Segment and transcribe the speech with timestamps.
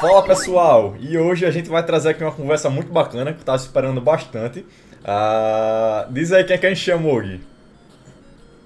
[0.00, 3.44] Fala pessoal, e hoje a gente vai trazer aqui uma conversa muito bacana que eu
[3.44, 4.60] tava esperando bastante.
[5.00, 7.38] Uh, diz aí quem é que a gente chamou, Gui.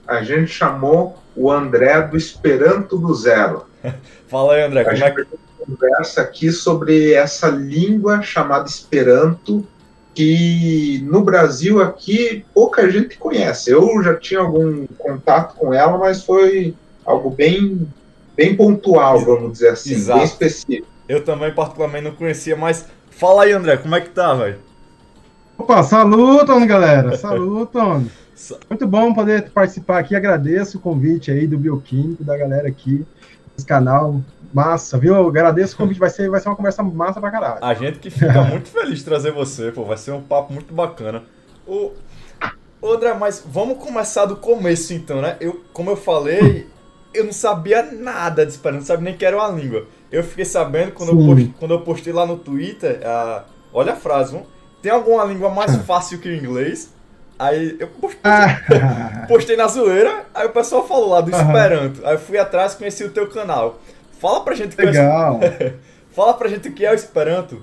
[0.07, 3.65] A gente chamou o André do Esperanto do Zero.
[4.29, 5.27] Fala aí, André, a como é que.
[5.59, 9.67] conversa aqui sobre essa língua chamada Esperanto,
[10.15, 13.73] que no Brasil aqui pouca gente conhece.
[13.73, 17.89] Eu já tinha algum contato com ela, mas foi algo bem,
[18.37, 20.19] bem pontual, vamos dizer assim, Exato.
[20.21, 20.94] bem específico.
[21.09, 24.59] Eu também particularmente não conhecia, mas fala aí, André, como é que tá, velho?
[25.57, 27.15] Opa, salutam, galera.
[27.19, 28.07] Salutam.
[28.69, 30.17] Muito bom poder participar aqui.
[30.17, 33.07] Agradeço o convite aí do Bioquímico, da galera aqui
[33.55, 34.21] desse canal.
[34.53, 35.15] Massa, viu?
[35.15, 36.01] Eu agradeço o convite.
[36.01, 37.65] Vai ser, vai ser uma conversa massa pra caralho.
[37.65, 39.85] A gente que fica muito feliz de trazer você, pô.
[39.85, 41.23] Vai ser um papo muito bacana.
[41.67, 41.93] O...
[42.81, 45.37] Ô, André, mas vamos começar do começo então, né?
[45.41, 46.67] Eu, como eu falei,
[47.15, 49.87] eu não sabia nada de espanhol, não sabia nem que era uma língua.
[50.15, 53.97] Eu fiquei sabendo quando, eu postei, quando eu postei lá no Twitter, uh, olha a
[53.97, 54.41] frase,
[54.81, 56.93] tem alguma língua mais fácil que o inglês?
[57.37, 59.25] Aí eu postei, ah.
[59.27, 62.07] postei na zoeira, aí o pessoal falou lá do Esperanto.
[62.07, 63.81] Aí eu fui atrás e conheci o teu canal.
[64.21, 65.41] Fala pra gente Legal.
[65.41, 65.75] que é...
[66.15, 67.61] Fala pra gente o que é o Esperanto.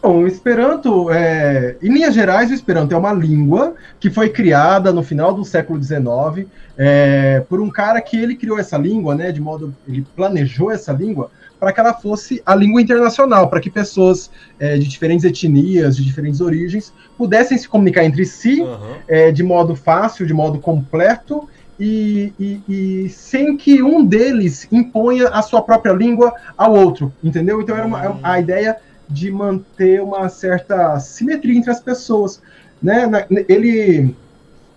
[0.00, 4.92] Bom, o Esperanto, é, em linhas gerais, o Esperanto é uma língua que foi criada
[4.92, 6.46] no final do século XIX
[6.76, 10.92] é, por um cara que ele criou essa língua, né, de modo ele planejou essa
[10.92, 15.96] língua para que ela fosse a língua internacional, para que pessoas é, de diferentes etnias,
[15.96, 18.94] de diferentes origens, pudessem se comunicar entre si uhum.
[19.08, 25.28] é, de modo fácil, de modo completo e, e, e, sem que um deles imponha
[25.28, 27.60] a sua própria língua ao outro, entendeu?
[27.60, 28.20] Então era uma, uhum.
[28.22, 28.76] a ideia
[29.08, 32.42] de manter uma certa simetria entre as pessoas,
[32.82, 33.26] né?
[33.48, 34.14] Ele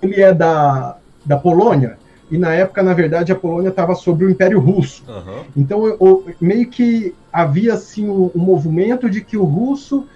[0.02, 1.98] ele é da, da Polônia
[2.32, 5.04] e na época, na verdade, a Polônia estava sob o Império Russo.
[5.06, 5.44] Uhum.
[5.56, 10.08] Então, eu, meio que havia assim um, um, movimento de que o russo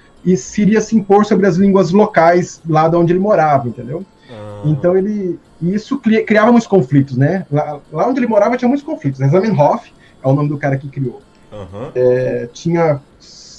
[0.58, 4.06] iria se impor sobre as línguas locais lá de onde ele morava, entendeu?
[4.30, 4.72] Uhum.
[4.72, 7.46] Então ele isso criava muitos conflitos, né?
[7.52, 9.20] Lá, lá, onde ele morava tinha muitos conflitos.
[9.20, 9.92] Zamenhof
[10.24, 11.22] é o nome do cara que criou.
[11.52, 11.92] Uhum.
[11.94, 13.00] É, tinha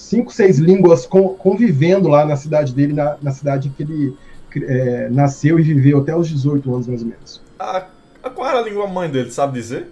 [0.06, 4.17] cinco, seis línguas convivendo lá na cidade dele, na, na cidade em que ele
[4.65, 7.43] é, nasceu e viveu até os 18 anos, mais ou menos.
[7.59, 7.87] Ah,
[8.34, 9.89] qual era a língua mãe dele, sabe dizer?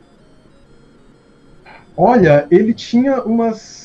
[1.97, 3.84] Olha, ele tinha umas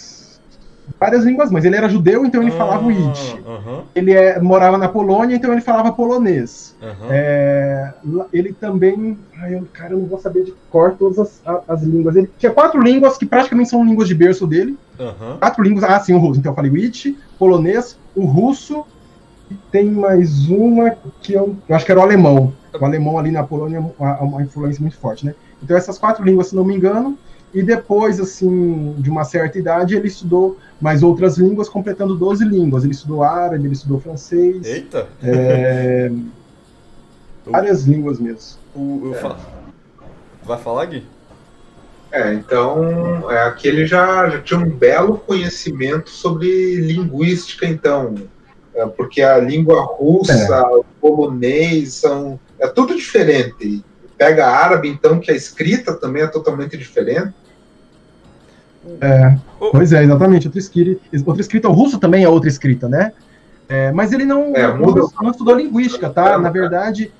[1.00, 1.66] várias línguas mães.
[1.66, 3.34] Ele era judeu, então ele ah, falava o Yiddish.
[3.34, 3.82] Uh -huh.
[3.94, 6.76] Ele é, morava na Polônia, então ele falava polonês.
[6.82, 7.08] Uh -huh.
[7.12, 7.94] é,
[8.32, 9.18] ele também.
[9.42, 12.16] Ai, eu, cara, eu não vou saber de cor todas as, as, línguas.
[12.16, 14.78] Ele tinha quatro línguas que praticamente são línguas de berço dele.
[14.98, 15.40] Uh -huh.
[15.40, 15.84] Quatro línguas.
[15.84, 16.40] Ah, sim, o russo.
[16.40, 18.86] Então eu falei o Yiddish, polonês, o russo.
[19.52, 22.54] E tem mais uma que eu, eu acho que era o alemão.
[22.80, 25.34] O alemão ali na Polônia é uma, uma influência muito forte, né?
[25.62, 27.18] Então essas quatro línguas, se não me engano,
[27.54, 32.84] e depois, assim, de uma certa idade, ele estudou mais outras línguas, completando 12 línguas.
[32.84, 34.66] Ele estudou árabe, ele estudou francês.
[34.66, 35.08] Eita!
[35.22, 36.12] É,
[37.46, 38.60] várias línguas mesmo.
[38.76, 39.36] O, é.
[40.44, 41.06] Vai falar, Gui?
[42.12, 48.16] É, então, é, aqui ele já, já tinha um belo conhecimento sobre linguística, então,
[48.74, 50.76] é, porque a língua russa, é.
[50.76, 53.84] o polonês, são, é tudo diferente
[54.20, 57.34] pega árabe, então, que a escrita também é totalmente diferente.
[59.02, 59.38] É,
[59.72, 60.48] pois é, exatamente.
[60.48, 63.14] Outra escrita, outra escrita, o russo também é outra escrita, né?
[63.68, 66.38] É, mas ele não, é, não, não, estudou linguística, tá?
[66.40, 67.12] Na verdade,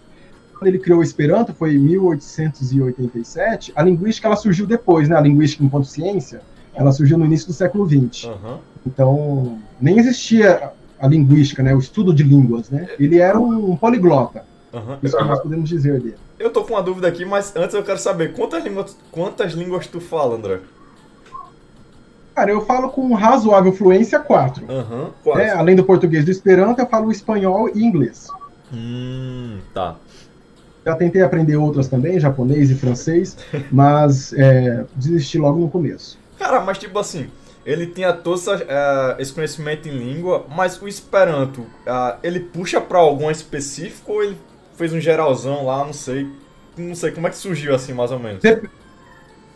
[0.58, 5.16] quando ele criou o Esperanto, foi em 1887, a linguística ela surgiu depois, né?
[5.16, 6.42] A linguística enquanto ciência,
[6.74, 8.26] ela surgiu no início do século XX.
[8.26, 8.58] Uhum.
[8.86, 11.76] Então, nem existia a linguística, né?
[11.76, 12.88] O estudo de línguas, né?
[13.00, 14.44] Ele era um, um poliglota.
[14.74, 14.98] Uhum.
[15.04, 16.18] Isso que nós podemos dizer dele.
[16.40, 19.88] Eu tô com uma dúvida aqui, mas antes eu quero saber quantas línguas, quantas línguas
[19.88, 20.60] tu fala, André?
[22.40, 24.64] Cara, eu falo com razoável fluência quatro.
[24.64, 25.42] Uhum, quatro.
[25.42, 28.30] É, além do português do esperanto, eu falo espanhol e inglês.
[28.74, 29.98] Hum, tá.
[30.86, 33.36] Já tentei aprender outras também, japonês e francês,
[33.70, 36.18] mas é, desisti logo no começo.
[36.38, 37.28] Cara, mas tipo assim,
[37.66, 42.80] ele tinha todo essa, uh, esse conhecimento em língua, mas o Esperanto, uh, ele puxa
[42.80, 44.38] para algum específico ou ele
[44.76, 46.26] fez um geralzão lá, não sei.
[46.78, 48.42] Não sei como é que surgiu assim, mais ou menos.
[48.42, 48.70] Dep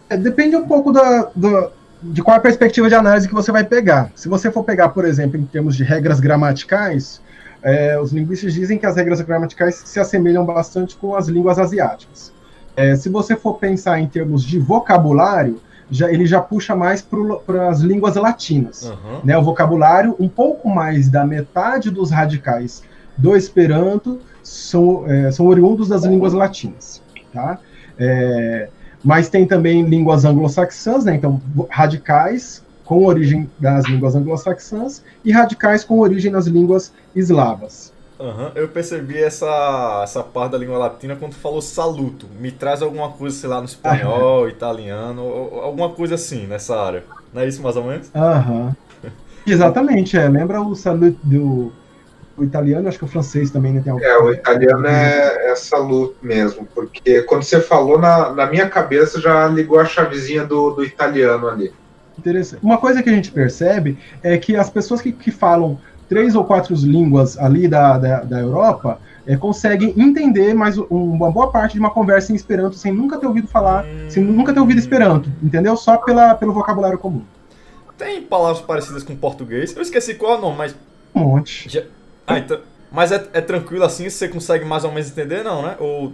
[0.09, 1.71] é, depende um pouco da, da,
[2.03, 4.11] de qual a perspectiva de análise que você vai pegar.
[4.15, 7.21] Se você for pegar, por exemplo, em termos de regras gramaticais,
[7.61, 12.33] é, os linguistas dizem que as regras gramaticais se assemelham bastante com as línguas asiáticas.
[12.75, 17.69] É, se você for pensar em termos de vocabulário, já, ele já puxa mais para
[17.69, 18.83] as línguas latinas.
[18.83, 19.19] Uhum.
[19.23, 19.37] Né?
[19.37, 22.83] O vocabulário, um pouco mais da metade dos radicais
[23.15, 27.01] do Esperanto são, é, são oriundos das línguas latinas.
[27.31, 27.59] Tá?
[27.97, 28.69] É,
[29.03, 31.15] mas tem também línguas anglo-saxãs, né?
[31.15, 37.93] então radicais com origem das línguas anglo-saxãs e radicais com origem nas línguas eslavas.
[38.19, 38.51] Uhum.
[38.55, 42.27] Eu percebi essa, essa parte da língua latina quando falou saluto.
[42.39, 45.21] Me traz alguma coisa, sei lá, no espanhol, italiano,
[45.61, 47.03] alguma coisa assim nessa área.
[47.33, 48.09] Não é isso mais ou menos?
[48.15, 48.75] Aham.
[49.03, 49.09] Uhum.
[49.45, 50.29] Exatamente, é.
[50.29, 51.73] Lembra o saluto do
[52.35, 54.03] o italiano, acho que o francês também né, tem algum.
[54.03, 59.21] É, o italiano é, é saluto mesmo, porque quando você falou, na, na minha cabeça
[59.21, 61.71] já ligou a chavezinha do, do italiano ali.
[62.17, 62.63] Interessante.
[62.63, 66.43] Uma coisa que a gente percebe é que as pessoas que, que falam três ou
[66.43, 71.79] quatro línguas ali da, da, da Europa é, conseguem entender mais uma boa parte de
[71.79, 74.09] uma conversa em Esperanto sem nunca ter ouvido falar, hum.
[74.09, 75.75] sem nunca ter ouvido Esperanto, entendeu?
[75.77, 77.23] Só pela, pelo vocabulário comum.
[77.97, 79.75] Tem palavras parecidas com português.
[79.75, 80.75] Eu esqueci qual é o nome, mas.
[81.15, 81.69] Um monte.
[81.69, 81.83] Já...
[82.25, 82.59] Ah, então...
[82.91, 84.07] Mas é, é tranquilo assim?
[84.09, 85.75] Você consegue mais ou menos entender, não, né?
[85.79, 86.13] Ou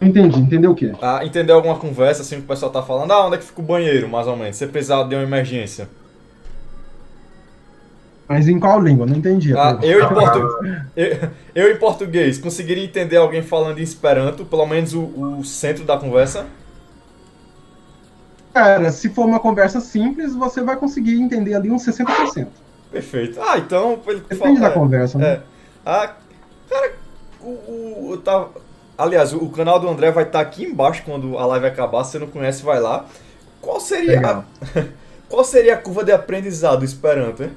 [0.00, 0.92] Entendi, entendeu o quê?
[1.00, 3.60] Ah, entender alguma conversa assim que o pessoal tá falando, ah, onde é que fica
[3.60, 4.56] o banheiro, mais ou menos?
[4.56, 5.88] Você precisar de uma emergência.
[8.28, 9.06] Mas em qual língua?
[9.06, 9.56] Não entendi.
[9.56, 10.38] Ah, eu, em portu...
[10.96, 15.84] eu, eu, em português conseguiria entender alguém falando em Esperanto, pelo menos o, o, centro
[15.84, 16.46] da conversa?
[18.52, 22.46] Cara, se for uma conversa simples, você vai conseguir entender ali uns 60%.
[22.94, 23.40] Perfeito.
[23.42, 23.98] Ah, então.
[24.06, 25.26] Ele Depende fala, da é, conversa, né?
[25.26, 25.40] É.
[25.84, 26.12] Ah,
[26.70, 26.92] cara,
[27.42, 28.50] o, o, eu tava.
[28.96, 32.04] Aliás, o, o canal do André vai estar tá aqui embaixo quando a live acabar.
[32.04, 33.06] Se você não conhece, vai lá.
[33.60, 34.42] Qual seria a,
[35.28, 37.50] qual seria a curva de aprendizado do Esperanto, hein?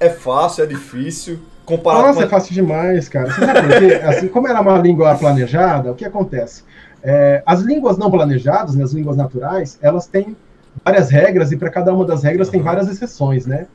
[0.00, 1.38] É fácil, é difícil?
[1.64, 2.24] Comparado Nossa, com...
[2.24, 3.32] é fácil demais, cara.
[3.32, 3.94] Você sabe por quê?
[4.04, 6.64] Assim, como era uma língua planejada, o que acontece?
[7.04, 10.36] É, as línguas não planejadas, né, as línguas naturais, elas têm
[10.84, 12.52] várias regras e para cada uma das regras uhum.
[12.52, 13.68] tem várias exceções, né?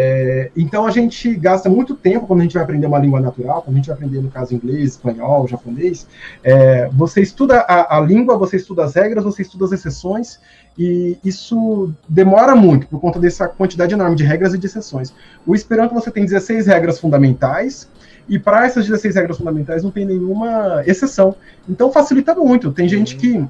[0.00, 3.62] É, então a gente gasta muito tempo quando a gente vai aprender uma língua natural,
[3.62, 6.06] quando a gente vai aprender, no caso, inglês, espanhol, japonês.
[6.44, 10.38] É, você estuda a, a, língua, você estuda as regras, você estuda as exceções,
[10.78, 15.12] e isso demora muito por conta dessa quantidade enorme de regras e de exceções.
[15.44, 17.88] O Esperanto você tem 16 regras fundamentais,
[18.28, 21.34] e para essas 16 regras fundamentais não tem nenhuma exceção.
[21.68, 22.70] Então facilita muito.
[22.70, 23.20] Tem gente uhum.
[23.20, 23.48] que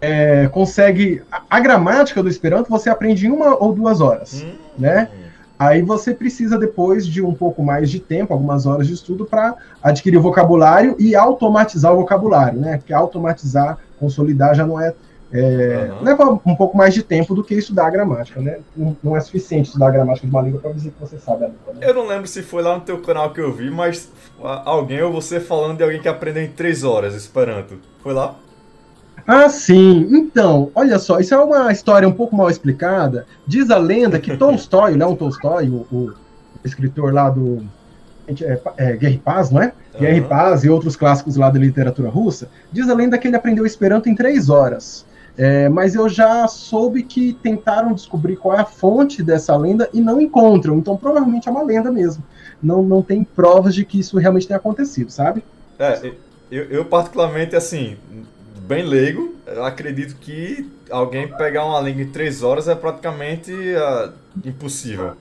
[0.00, 1.22] é, consegue.
[1.30, 4.52] A, a, gramática do Esperanto você aprende em uma ou duas horas, uhum.
[4.76, 5.08] né?
[5.58, 9.54] Aí você precisa, depois de um pouco mais de tempo, algumas horas de estudo, para
[9.82, 12.76] adquirir o vocabulário e automatizar o vocabulário, né?
[12.76, 14.92] Porque automatizar, consolidar já não é.
[15.32, 16.04] é uhum.
[16.04, 18.58] Leva um pouco mais de tempo do que estudar a gramática, né?
[18.76, 21.44] Não, não é suficiente estudar a gramática de uma língua para dizer que você sabe
[21.44, 21.72] a língua.
[21.72, 21.80] Né?
[21.80, 24.12] Eu não lembro se foi lá no teu canal que eu vi, mas
[24.42, 27.78] alguém ou você falando de alguém que aprendeu em três horas Esperanto.
[28.02, 28.36] Foi lá?
[29.26, 30.08] Ah, sim.
[30.10, 33.26] Então, olha só, isso é uma história um pouco mal explicada.
[33.46, 36.14] Diz a lenda que Tolstói, Leon Tolstói, o, o
[36.64, 37.64] escritor lá do
[38.28, 39.66] é, é, Guerra e Paz, não é?
[39.94, 40.00] Uhum.
[40.00, 43.36] Guerra e Paz e outros clássicos lá da literatura russa, diz a lenda que ele
[43.36, 45.06] aprendeu Esperanto em três horas.
[45.38, 50.00] É, mas eu já soube que tentaram descobrir qual é a fonte dessa lenda e
[50.00, 50.78] não encontram.
[50.78, 52.24] Então, provavelmente é uma lenda mesmo.
[52.62, 55.44] Não, não tem provas de que isso realmente tenha acontecido, sabe?
[55.78, 56.10] É,
[56.50, 57.98] eu, eu particularmente, assim,
[58.66, 64.12] bem leigo, eu acredito que alguém pegar uma língua em três horas é praticamente uh,
[64.44, 65.12] impossível.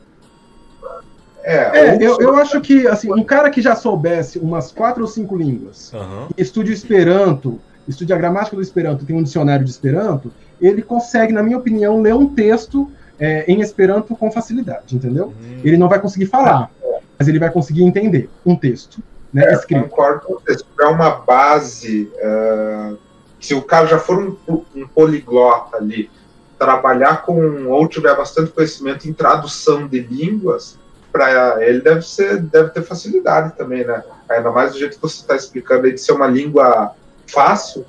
[1.44, 5.08] É, é eu, eu acho que assim, um cara que já soubesse umas quatro ou
[5.08, 6.27] cinco línguas, uhum.
[6.36, 11.43] estude Esperanto, estude a gramática do Esperanto, tem um dicionário de Esperanto, ele consegue, na
[11.43, 15.27] minha opinião, ler um texto é, em Esperanto com facilidade, entendeu?
[15.27, 15.62] Uhum.
[15.63, 16.72] Ele não vai conseguir falar,
[17.17, 19.03] mas ele vai conseguir entender um texto.
[19.31, 19.89] Né, é, escrito.
[19.89, 20.63] Concordo com você.
[20.79, 22.98] É uma base uh,
[23.45, 26.09] se o cara já for um, um poliglota ali,
[26.57, 30.79] trabalhar com ou tiver bastante conhecimento em tradução de línguas,
[31.11, 34.03] para ele deve ser deve ter facilidade também, né?
[34.27, 36.95] Ainda mais do jeito que você está explicando aí de ser uma língua
[37.27, 37.85] fácil.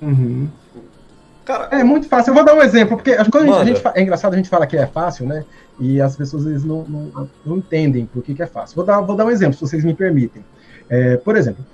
[0.00, 0.48] Uhum.
[1.44, 2.30] Cara, é muito fácil.
[2.30, 4.76] Eu vou dar um exemplo, porque quando a gente, é engraçado a gente fala que
[4.76, 5.44] é fácil, né?
[5.78, 8.76] E as pessoas às vezes não, não, não entendem por que, que, é fácil.
[8.76, 10.44] Vou dar, vou dar um exemplo, se vocês me permitem.
[10.88, 11.64] É, por exemplo,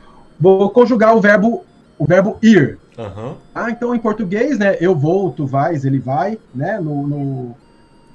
[0.41, 1.65] vou conjugar o verbo
[1.99, 2.79] o verbo ir.
[2.99, 3.37] Uhum.
[3.55, 4.77] Ah, então em português, né?
[4.81, 6.79] Eu vou, tu vais, ele vai, né?
[6.79, 7.57] No, no,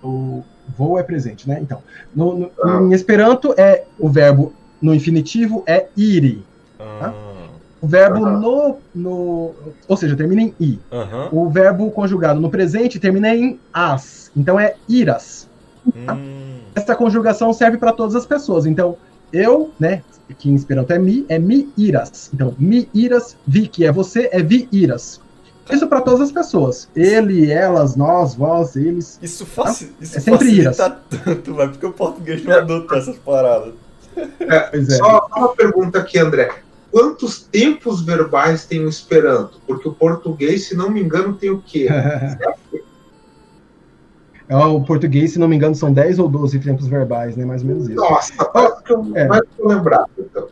[0.04, 0.44] no
[0.78, 1.60] vou é presente, né?
[1.62, 1.82] Então,
[2.16, 2.82] no, no ah.
[2.82, 6.44] em Esperanto é o verbo no infinitivo é iri.
[6.78, 7.14] Tá?
[7.82, 8.40] O verbo uhum.
[8.40, 9.56] no, no.
[9.88, 10.80] Ou seja, termina em i.
[10.92, 11.44] Uhum.
[11.44, 14.32] O verbo conjugado no presente termina em as.
[14.36, 15.48] Então é iras.
[16.06, 16.14] Tá?
[16.14, 16.60] Hum.
[16.76, 18.66] Essa conjugação serve para todas as pessoas.
[18.66, 18.98] Então,
[19.32, 20.04] eu, né?
[20.38, 22.30] que em Esperanto é mi, é mi iras.
[22.34, 25.22] Então, mi iras, vi, que é você, é vi iras.
[25.70, 26.88] Isso para todas as pessoas.
[26.96, 29.20] Ele, elas, nós, vós, eles.
[29.22, 29.86] Isso, faz, tá?
[30.00, 30.78] isso é sempre iras.
[30.78, 33.74] tanto, vai porque o português não adota essas paradas.
[34.16, 34.82] É, é.
[34.82, 36.52] Só uma pergunta aqui, André.
[36.90, 39.60] Quantos tempos verbais tem o Esperanto?
[39.68, 41.88] Porque o português, se não me engano, tem o quê?
[44.50, 47.44] É, o português, se não me engano, são 10 ou 12 tempos verbais, né?
[47.44, 47.96] Mais ou menos isso.
[47.96, 49.28] Nossa, quase que eu é.
[50.18, 50.48] então.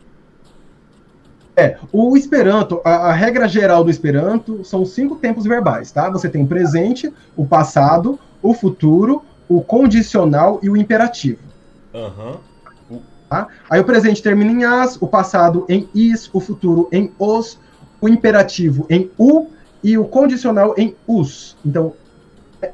[1.56, 6.10] É, o Esperanto, a, a, regra geral do Esperanto são cinco tempos verbais, tá?
[6.10, 11.40] Você tem o presente, o passado, o futuro, o condicional e o imperativo.
[11.94, 12.36] Uhum.
[13.30, 13.48] Tá?
[13.70, 17.58] Aí o presente termina em as, o passado em is, o futuro em os,
[18.00, 19.48] o imperativo em u
[19.82, 21.56] e o condicional em us.
[21.64, 21.94] Então,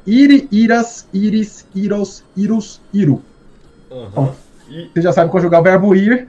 [0.05, 3.21] iri, iras, iris, iros, irus, iru.
[3.89, 4.09] Uhum.
[4.09, 4.35] Bom.
[4.93, 6.27] Você já sabe conjugar o verbo ir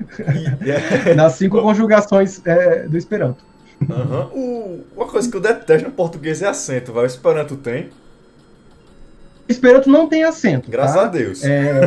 [1.08, 1.14] e...
[1.14, 3.44] nas cinco conjugações é, do Esperanto.
[3.80, 4.24] Uhum.
[4.34, 4.84] O...
[4.96, 7.04] Uma coisa que eu detesto no português é acento, vai.
[7.04, 7.90] O Esperanto tem?
[9.48, 10.70] Esperanto não tem acento.
[10.70, 11.02] Graças tá?
[11.02, 11.44] a Deus.
[11.44, 11.80] É,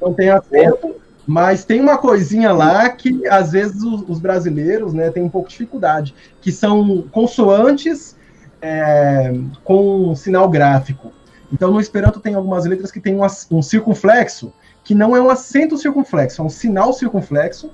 [0.00, 0.96] não tem acento,
[1.26, 5.48] mas tem uma coisinha lá que às vezes os, os brasileiros né, têm um pouco
[5.48, 8.15] de dificuldade, que são consoantes
[8.60, 9.32] é,
[9.64, 11.12] com sinal gráfico.
[11.52, 15.28] Então no Esperanto tem algumas letras que tem um, um circunflexo que não é um
[15.28, 17.70] acento circunflexo, é um sinal circunflexo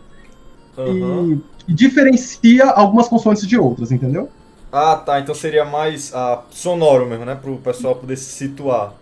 [0.79, 1.43] uhum.
[1.69, 4.31] e, e, diferencia algumas consoantes de outras, entendeu?
[4.73, 5.21] Ah, tá.
[5.21, 7.35] Então seria mais ah, sonoro mesmo, né?
[7.35, 8.95] Para o pessoal poder se situar.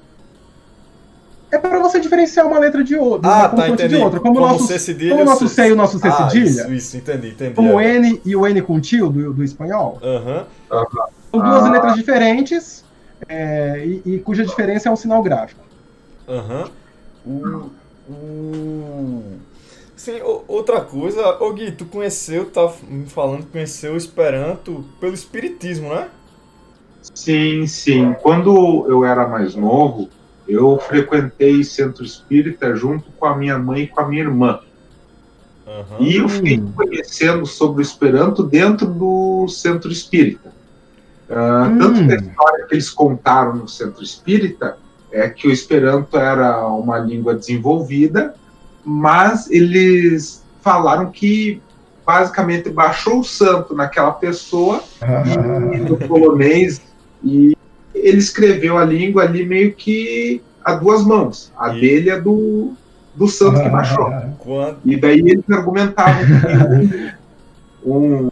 [1.52, 3.96] É para você diferenciar uma letra de outra, ah, tá, entendi.
[3.96, 4.20] de outra.
[4.20, 6.48] Como, como nosso, cedilha, como o nosso C e o nosso C ah, cedilha.
[6.48, 7.54] Isso, isso, entendi, entendi.
[7.54, 9.98] Como o N e o N com tio do, do espanhol.
[10.02, 10.44] Uhum.
[11.30, 11.70] São duas ah.
[11.70, 12.84] letras diferentes
[13.28, 15.60] é, e, e, cuja diferença é um sinal gráfico.
[16.28, 16.70] Aham.
[17.24, 17.70] Uhum.
[18.08, 19.38] Hum.
[19.94, 20.18] Sim,
[20.48, 25.90] outra coisa, ô Gui, tu conheceu, tá me falando que conheceu o Esperanto pelo Espiritismo,
[25.94, 26.08] né?
[27.14, 28.14] Sim, sim.
[28.22, 30.08] Quando eu era mais novo,
[30.48, 34.60] eu frequentei centro espírita junto com a minha mãe e com a minha irmã.
[35.66, 36.06] Uhum.
[36.06, 40.50] E eu fiquei conhecendo sobre o Esperanto dentro do centro espírita.
[41.30, 44.76] Uh, Tanto que a história que eles contaram no centro espírita
[45.12, 48.34] é que o Esperanto era uma língua desenvolvida,
[48.84, 51.62] mas eles falaram que
[52.04, 54.82] basicamente baixou o santo naquela pessoa
[55.72, 56.80] e, no polonês
[57.22, 57.56] e
[57.94, 61.80] ele escreveu a língua ali meio que a duas mãos, a e...
[61.80, 62.72] dele e a do,
[63.14, 64.10] do santo que baixou.
[64.38, 64.78] Quando...
[64.84, 67.12] E daí eles argumentavam que
[67.88, 68.30] um, um,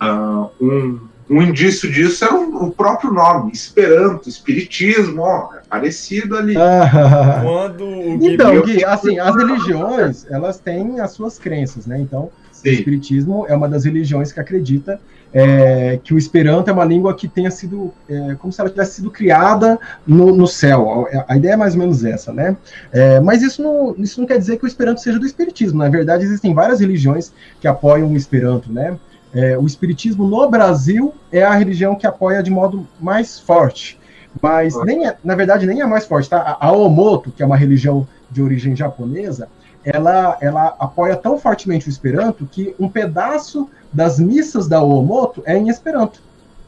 [0.00, 6.56] uh, um um indício disso era o, próprio nome, Esperanto, Espiritismo, ó, é parecido ali.
[6.56, 11.98] Ah, Quando o Gui então, Gui, assim, as religiões, elas têm as suas crenças, né?
[12.00, 12.68] Então, Sim.
[12.68, 15.00] o Espiritismo é uma das religiões que acredita
[15.32, 18.94] é, que o Esperanto é uma língua que tenha sido, é, como se ela tivesse
[18.94, 21.08] sido criada no, no céu.
[21.12, 22.56] A, a, ideia é mais ou menos essa, né?
[22.92, 25.78] É, mas isso não, isso não quer dizer que o Esperanto seja do Espiritismo.
[25.78, 28.96] Na verdade, existem várias religiões que apoiam o Esperanto, né?
[29.36, 34.00] É, o Espiritismo no Brasil é a religião que apoia de modo mais forte.
[34.40, 36.30] Mas, nem é, na verdade, nem é mais forte.
[36.30, 36.56] Tá?
[36.58, 39.46] A Omoto, que é uma religião de origem japonesa,
[39.84, 45.54] ela, ela apoia tão fortemente o Esperanto que um pedaço das missas da Omoto é
[45.54, 46.22] em Esperanto.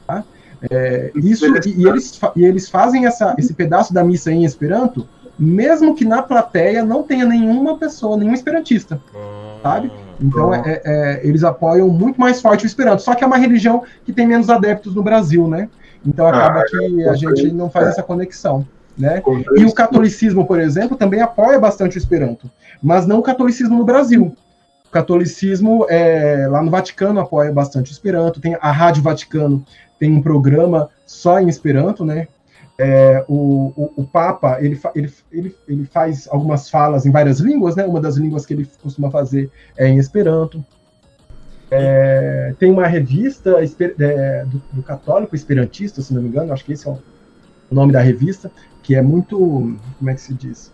[0.07, 0.23] Tá?
[0.71, 5.09] É, isso, e, e, eles, e eles fazem essa, esse pedaço da missa em Esperanto,
[5.39, 9.01] mesmo que na plateia não tenha nenhuma pessoa, nenhum esperantista.
[9.63, 9.91] Sabe?
[10.21, 13.03] Então, é, é, é, eles apoiam muito mais forte o Esperanto.
[13.03, 15.69] Só que é uma religião que tem menos adeptos no Brasil, né?
[16.05, 18.67] Então, ah, acaba ah, que a gente não faz essa conexão.
[18.97, 19.23] Né?
[19.57, 22.51] E o catolicismo, por exemplo, também apoia bastante o Esperanto,
[22.83, 24.35] mas não o catolicismo no Brasil.
[24.87, 28.41] O catolicismo é, lá no Vaticano apoia bastante o Esperanto.
[28.41, 29.65] Tem a Rádio Vaticano
[29.99, 32.29] tem um programa só em Esperanto, né?
[32.81, 37.75] É, o, o, o, Papa ele, ele, ele, ele faz algumas falas em várias línguas,
[37.75, 37.85] né?
[37.85, 40.65] Uma das línguas que ele costuma fazer é em Esperanto.
[41.71, 46.73] É, tem uma revista é, do, do, católico esperantista, se não me engano, acho que
[46.73, 46.99] esse é o
[47.71, 48.51] nome da revista,
[48.83, 50.73] que é muito, como é que se diz,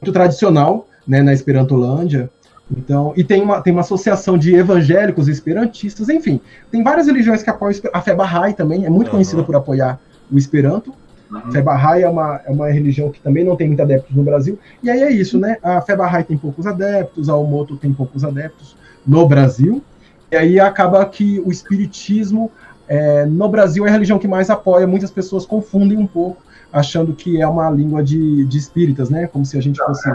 [0.00, 2.30] muito tradicional, né, na Esperantolândia.
[2.70, 7.50] Então, e tem uma, tem uma associação de evangélicos esperantistas, enfim, tem várias religiões que
[7.50, 9.12] apoiam a fé Bahá'í também, é muito uhum.
[9.12, 10.92] conhecida por apoiar o Esperanto.
[11.30, 11.52] Uhum.
[11.52, 14.58] Fé Bahá'í é uma, é uma religião que também não tem muitos adeptos no Brasil.
[14.82, 15.56] E aí é isso, né?
[15.62, 19.82] A Fé Bahá'í tem poucos adeptos, a Omoto tem poucos adeptos no Brasil.
[20.30, 22.50] E aí acaba que o espiritismo
[22.88, 24.86] é, no Brasil é a religião que mais apoia.
[24.86, 26.42] Muitas pessoas confundem um pouco,
[26.72, 29.26] achando que é uma língua de, de espíritas, né?
[29.26, 30.08] Como se a gente fosse.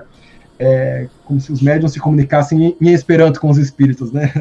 [0.64, 4.32] É, como se os médiums se comunicassem em, em Esperanto com os espíritos, né?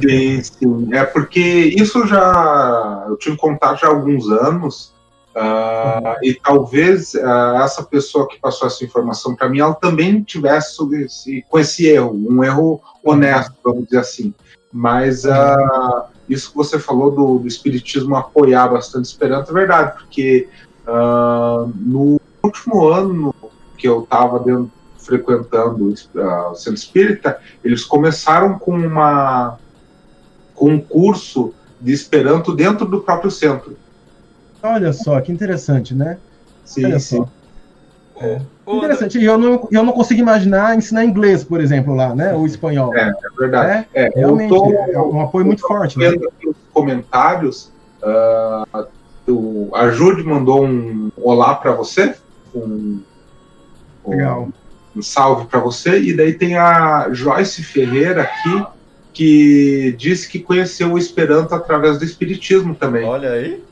[0.00, 0.94] Sim, sim.
[0.94, 4.94] É porque isso já eu tive contato já há alguns anos
[5.36, 10.82] Uh, e talvez uh, essa pessoa que passou essa informação para mim, ela também tivesse
[10.94, 14.32] esse, com esse erro, um erro honesto, vamos dizer assim.
[14.72, 20.48] Mas uh, isso que você falou do, do, espiritismo apoiar bastante Esperanto é verdade, porque
[20.86, 23.34] no último ano
[23.76, 24.42] que eu estava
[24.96, 29.58] frequentando o centro espírita, eles começaram com uma
[30.54, 33.76] com um curso de Esperanto dentro do próprio centro.
[34.66, 36.18] Olha só, que interessante, né?
[36.64, 37.16] Sim, Olha sim.
[37.18, 37.28] Só.
[38.18, 38.40] É.
[38.66, 39.18] Interessante.
[39.18, 42.32] E eu não, eu não consigo imaginar ensinar inglês, por exemplo, lá, né?
[42.32, 42.94] Ou espanhol.
[42.94, 43.86] É, é verdade.
[43.94, 45.98] É, é realmente, tô, é um apoio muito forte.
[45.98, 46.12] Né?
[46.72, 48.86] comentários, uh,
[49.26, 52.14] o, a Jude mandou um olá para você,
[52.54, 53.00] um,
[54.06, 54.48] Legal.
[54.94, 58.66] Um, um salve para você, e daí tem a Joyce Ferreira aqui,
[59.12, 63.04] que disse que conheceu o Esperanto através do Espiritismo também.
[63.04, 63.62] Olha aí.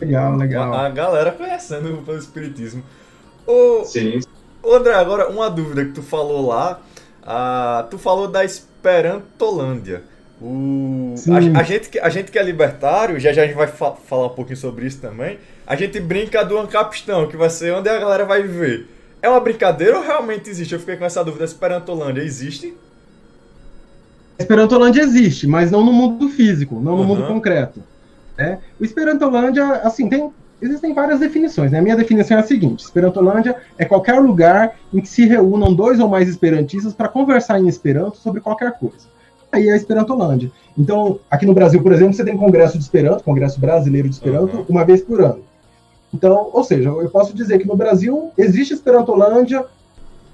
[0.00, 0.72] Legal, legal.
[0.72, 2.82] A, a galera conhecendo o Espiritismo.
[3.46, 4.20] Ô, Sim.
[4.62, 6.80] Ô André, agora uma dúvida que tu falou lá.
[7.22, 10.02] Ah, tu falou da Esperantolândia.
[10.40, 13.92] O, a, a, gente, a gente que é libertário, já já a gente vai fa
[13.92, 15.38] falar um pouquinho sobre isso também.
[15.66, 18.88] A gente brinca do Ancapistão, que vai ser onde a galera vai viver.
[19.20, 20.72] É uma brincadeira ou realmente existe?
[20.72, 21.44] Eu fiquei com essa dúvida.
[21.44, 22.74] Esperantolândia existe?
[24.38, 27.06] Esperantolândia existe, mas não no mundo físico, não no uhum.
[27.08, 27.82] mundo concreto.
[28.40, 28.58] Né?
[28.80, 30.30] O Esperantolândia, assim, tem,
[30.62, 31.70] existem várias definições.
[31.70, 31.78] Né?
[31.78, 36.00] A minha definição é a seguinte: Esperantolândia é qualquer lugar em que se reúnam dois
[36.00, 39.10] ou mais esperantistas para conversar em Esperanto sobre qualquer coisa.
[39.52, 40.50] Aí é a Esperantolândia.
[40.78, 44.56] Então, aqui no Brasil, por exemplo, você tem congresso de Esperanto, congresso brasileiro de Esperanto,
[44.56, 44.64] uhum.
[44.70, 45.42] uma vez por ano.
[46.14, 49.66] Então, ou seja, eu posso dizer que no Brasil existe Esperantolândia,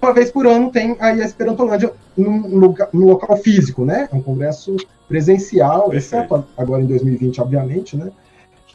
[0.01, 4.09] uma vez por ano tem a Esperantolândia num, loca, num local físico, né?
[4.13, 4.77] É um congresso
[5.09, 8.11] presencial, exceto agora em 2020, obviamente, né?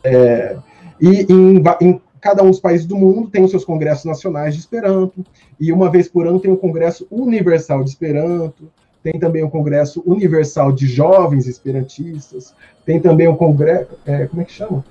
[0.04, 0.58] É,
[1.00, 4.62] e em, em, cada um dos países do mundo tem os seus congressos nacionais de
[4.62, 5.26] Esperanto,
[5.60, 8.72] e uma vez por ano tem o Congresso Universal de Esperanto,
[9.04, 12.54] tem também o Congresso Universal de Jovens Esperantistas,
[12.86, 14.84] tem também o Congresso, é, como é que chama?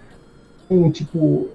[0.69, 1.49] Um tipo,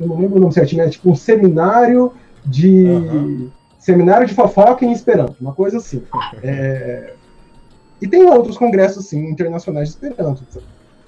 [0.00, 2.12] eu não lembro o nome certinho, é tipo um seminário
[2.44, 2.84] de...
[2.84, 6.02] Uhum Seminário de Fofoca em Esperanto, uma coisa assim.
[6.42, 7.14] É...
[8.00, 10.42] E tem outros congressos, sim, internacionais de Esperanto.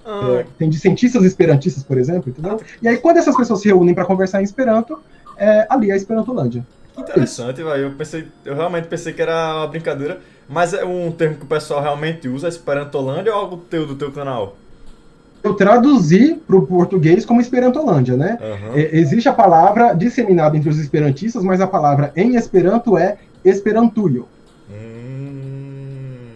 [0.04, 0.40] Ah.
[0.40, 2.60] É, tem de cientistas esperantistas, por exemplo, entendeu?
[2.82, 4.98] E aí, quando essas pessoas se reúnem para conversar em Esperanto,
[5.36, 6.66] é, ali é a Esperantolândia.
[6.98, 7.84] Interessante, velho.
[7.84, 11.48] Eu pensei, eu realmente pensei que era uma brincadeira, mas é um termo que o
[11.48, 14.56] pessoal realmente usa, Esperantolândia, ou algo teu do teu canal?
[15.42, 18.38] Eu traduzi para o português como Esperantolândia, né?
[18.40, 18.78] Uhum.
[18.78, 24.28] É, existe a palavra disseminada entre os esperantistas, mas a palavra em Esperanto é Esperantuyo.
[24.70, 26.28] Hum.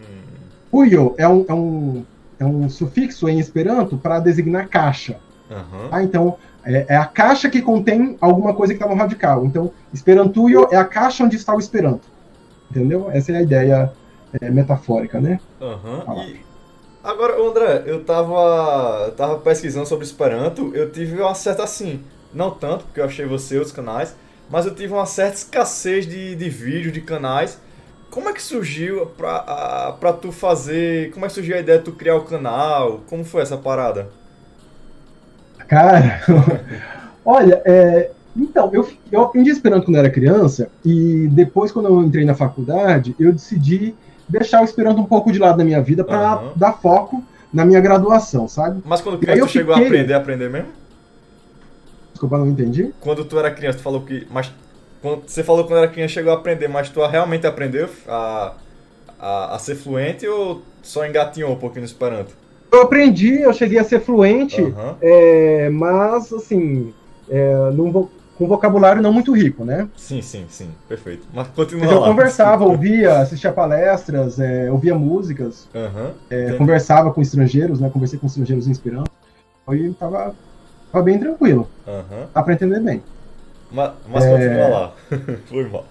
[0.72, 2.04] Uyo é um, é, um,
[2.40, 5.18] é um sufixo em Esperanto para designar caixa.
[5.48, 5.88] Uhum.
[5.92, 9.46] Ah, então, é, é, a caixa que contém alguma coisa que está no radical.
[9.46, 12.08] Então, Esperantuyo é a caixa onde está o Esperanto.
[12.68, 13.08] Entendeu?
[13.12, 13.92] Essa é a ideia
[14.40, 15.38] é, metafórica, né?
[15.60, 16.24] Uhum.
[16.24, 16.45] E,
[17.06, 22.00] Agora, André, eu tava, eu tava pesquisando sobre Esperanto, eu tive uma certa, assim,
[22.34, 24.16] não tanto, porque eu achei você os canais,
[24.50, 27.60] mas eu tive uma certa escassez de, de vídeos, de canais.
[28.10, 31.84] Como é que surgiu pra, pra tu fazer, como é que surgiu a ideia de
[31.84, 33.02] tu criar o canal?
[33.06, 34.08] Como foi essa parada?
[35.68, 36.22] Cara,
[37.24, 42.24] olha, é, então, eu, eu aprendi Esperanto quando era criança, e depois, quando eu entrei
[42.24, 43.94] na faculdade, eu decidi
[44.28, 46.52] deixar o Esperanto um pouco de lado na minha vida para uhum.
[46.56, 48.82] dar foco na minha graduação, sabe?
[48.84, 49.86] Mas quando criança tu chegou fiquei...
[49.86, 50.68] a aprender, a aprender mesmo?
[52.12, 52.92] Desculpa, não entendi.
[53.00, 54.26] Quando tu era criança, tu falou que.
[54.30, 54.50] Mas
[55.00, 58.54] quando você falou que quando era criança chegou a aprender, mas tu realmente aprendeu a,
[59.18, 62.34] a, a ser fluente ou só engatinhou um pouquinho no Esperanto?
[62.72, 64.94] Eu aprendi, eu cheguei a ser fluente, uhum.
[65.00, 66.92] é, mas assim,
[67.28, 69.88] é, não vou com vocabulário não muito rico, né?
[69.96, 71.26] Sim, sim, sim, perfeito.
[71.32, 72.08] Mas continua Eu lá.
[72.08, 77.90] conversava, ouvia, assistia palestras, é, ouvia músicas, uhum, é, conversava com estrangeiros, né?
[77.90, 79.10] Conversei com estrangeiros inspirando.
[79.66, 80.34] Aí tava,
[80.92, 81.68] tava bem tranquilo.
[81.86, 82.26] Uhum.
[82.32, 83.02] Dá pra entender bem.
[83.70, 84.30] Mas, mas é...
[84.30, 84.92] continua lá.
[85.46, 85.84] Foi mal.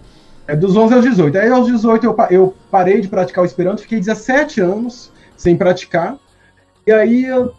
[0.47, 1.37] É dos 11 aos 18.
[1.37, 6.17] Aí aos 18 eu, eu parei de praticar o Esperanto, fiquei 17 anos sem praticar.
[6.85, 7.53] E aí eu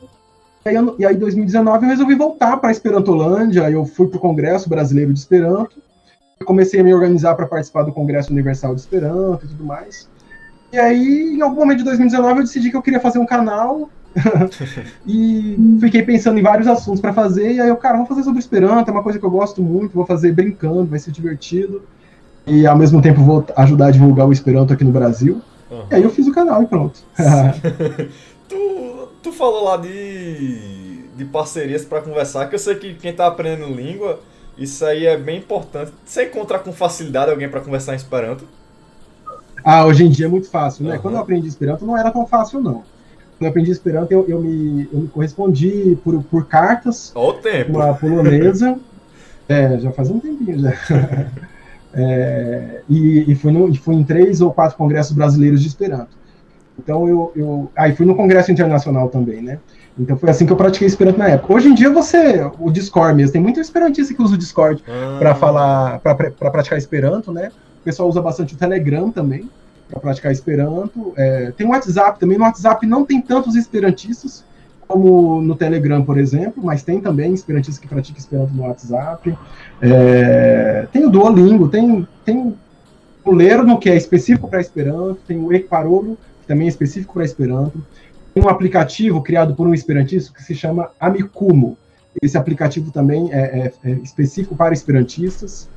[0.98, 3.70] e aí, em 2019, eu resolvi voltar para Esperantolândia.
[3.70, 5.76] Eu fui para o Congresso Brasileiro de Esperanto.
[6.44, 10.08] Comecei a me organizar para participar do Congresso Universal de Esperanto e tudo mais.
[10.72, 13.88] E aí, em algum momento de 2019, eu decidi que eu queria fazer um canal.
[15.06, 17.52] e fiquei pensando em vários assuntos para fazer.
[17.52, 18.90] E aí, eu, cara, vou fazer sobre Esperanto.
[18.90, 19.94] É uma coisa que eu gosto muito.
[19.94, 21.82] Vou fazer brincando, vai ser divertido.
[22.46, 25.40] E ao mesmo tempo, vou ajudar a divulgar o Esperanto aqui no Brasil.
[25.70, 25.82] Uhum.
[25.90, 27.00] E aí, eu fiz o canal e pronto.
[28.48, 28.95] tu
[29.26, 33.74] Tu falou lá de, de parcerias para conversar, que eu sei que quem tá aprendendo
[33.74, 34.20] língua,
[34.56, 35.90] isso aí é bem importante.
[36.04, 38.44] Você encontrar com facilidade alguém para conversar em Esperanto?
[39.64, 40.94] Ah, hoje em dia é muito fácil, né?
[40.94, 41.02] Uhum.
[41.02, 42.84] Quando eu aprendi Esperanto não era tão fácil, não.
[43.36, 47.10] Quando eu aprendi Esperanto, eu, eu, me, eu me correspondi por, por cartas.
[47.12, 47.72] Olha o tempo.
[47.72, 48.78] Uma polonesa.
[49.48, 50.72] É, já faz um tempinho já.
[51.98, 56.10] É, e, e fui, no, fui em três ou quatro congressos brasileiros de Esperanto.
[56.78, 57.70] Então eu, eu.
[57.74, 59.58] Ah, e fui no congresso internacional também, né?
[59.98, 61.54] Então foi assim que eu pratiquei Esperanto na época.
[61.54, 65.16] Hoje em dia você, o Discord mesmo, tem muito esperantista que usa o Discord ah.
[65.18, 67.50] para falar, para praticar Esperanto, né?
[67.80, 69.48] O pessoal usa bastante o Telegram também
[69.88, 71.14] para praticar Esperanto.
[71.16, 72.36] É, tem o WhatsApp também.
[72.36, 74.44] No WhatsApp não tem tantos esperantistas
[74.86, 79.36] como no Telegram, por exemplo, mas tem também esperantistas que praticam Esperanto no WhatsApp.
[79.80, 82.54] É, tem o Duolingo, tem, tem
[83.24, 87.24] o Lerno, que é específico para Esperanto, tem o Equarolo, que também é específico para
[87.24, 87.84] Esperanto.
[88.34, 91.76] Tem um aplicativo criado por um esperantista que se chama Amikumo.
[92.22, 95.68] Esse aplicativo também é, é, é específico para esperantistas.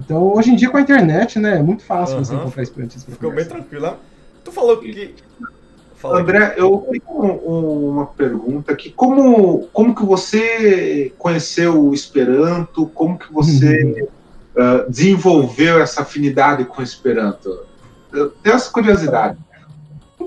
[0.00, 2.24] Então, hoje em dia, com a internet, né, é muito fácil uhum.
[2.24, 3.14] você encontrar esperantistas.
[3.14, 3.96] Ficou bem tranquilo.
[4.44, 5.14] Tu falou que
[5.98, 7.32] Fala André, eu tenho
[7.82, 8.90] uma pergunta aqui.
[8.92, 12.86] Como, como que você conheceu o Esperanto?
[12.94, 14.08] Como que você
[14.54, 17.66] uh, desenvolveu essa afinidade com o Esperanto?
[18.12, 19.36] Eu tenho essa curiosidade.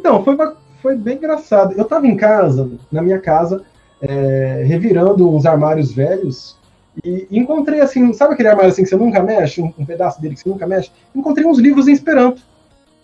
[0.01, 0.35] Então, foi,
[0.81, 1.75] foi bem engraçado.
[1.77, 3.61] Eu estava em casa, na minha casa,
[4.01, 6.57] é, revirando uns armários velhos
[7.05, 10.33] e encontrei assim, sabe aquele armário assim que você nunca mexe, um, um pedaço dele
[10.33, 10.91] que você nunca mexe?
[11.15, 12.41] Encontrei uns livros em Esperanto.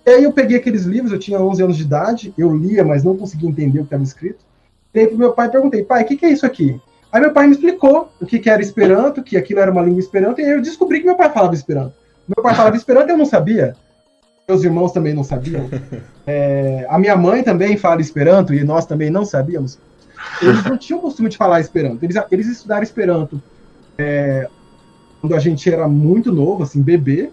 [0.07, 3.03] E aí eu peguei aqueles livros, eu tinha 11 anos de idade, eu lia, mas
[3.03, 4.43] não conseguia entender o que estava escrito.
[4.91, 6.81] E aí pro meu pai perguntei, pai, o que, que, é isso aqui?
[7.11, 9.99] Aí meu pai me explicou o que, que era Esperanto, que aquilo era uma língua
[9.99, 11.93] Esperanto, e aí eu descobri que meu pai falava Esperanto.
[12.27, 13.75] Meu pai falava Esperanto e eu não sabia.
[14.49, 15.69] Meus irmãos também não sabiam.
[16.29, 19.79] É, a minha mãe também fala Esperanto e nós também não sabíamos.
[20.41, 22.03] Eles não tinham costume de falar Esperanto.
[22.03, 23.41] Eles, eles estudaram Esperanto
[23.97, 24.45] é,
[25.21, 27.29] quando a gente era muito novo, assim, bebê.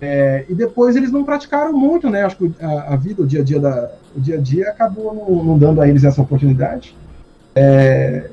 [0.00, 2.24] É, e depois eles não praticaram muito, né?
[2.24, 5.14] Acho que a, a, vida, o dia a dia da, o dia a dia acabou
[5.14, 6.96] não, não dando a eles essa oportunidade.
[7.54, 8.30] É,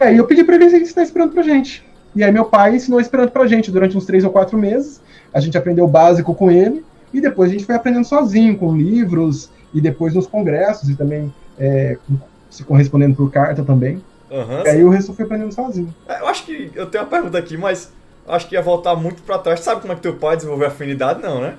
[0.00, 1.84] é, eu pedi para eles ensinar esperando pra gente.
[2.16, 5.02] E aí meu pai ensinou esperando pra gente durante uns três ou quatro meses.
[5.30, 6.82] A gente aprendeu o básico com ele
[7.14, 11.32] e depois a gente foi aprendendo sozinho, com livros e depois nos congressos e também
[11.58, 11.96] é,
[12.50, 14.02] se correspondendo por carta também.
[14.30, 15.94] Uhum, e aí o resto foi aprendendo sozinho.
[16.08, 17.92] É, eu acho que eu tenho uma pergunta aqui, mas
[18.26, 19.60] acho que ia voltar muito para trás.
[19.60, 21.22] Sabe como é que teu pai desenvolveu afinidade?
[21.22, 21.54] Não, né?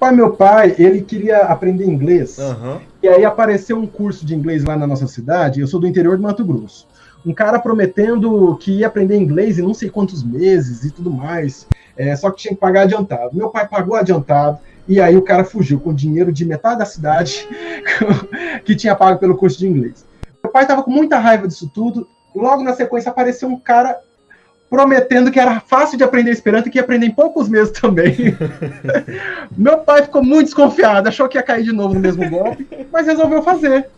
[0.00, 2.38] Pai, meu pai, ele queria aprender inglês.
[2.38, 2.80] Uhum.
[3.02, 5.60] E aí apareceu um curso de inglês lá na nossa cidade.
[5.60, 6.88] Eu sou do interior do Mato Grosso.
[7.24, 11.66] Um cara prometendo que ia aprender inglês em não sei quantos meses e tudo mais.
[11.96, 13.36] É, só que tinha que pagar adiantado.
[13.36, 14.58] Meu pai pagou adiantado.
[14.88, 17.48] E aí o cara fugiu com dinheiro de metade da cidade
[18.64, 20.04] que tinha pago pelo curso de inglês.
[20.42, 22.08] Meu pai estava com muita raiva disso tudo.
[22.34, 23.96] Logo na sequência apareceu um cara
[24.68, 28.16] prometendo que era fácil de aprender Esperanto e que ia aprender em poucos meses também.
[29.56, 33.06] Meu pai ficou muito desconfiado, achou que ia cair de novo no mesmo golpe, mas
[33.06, 33.88] resolveu fazer.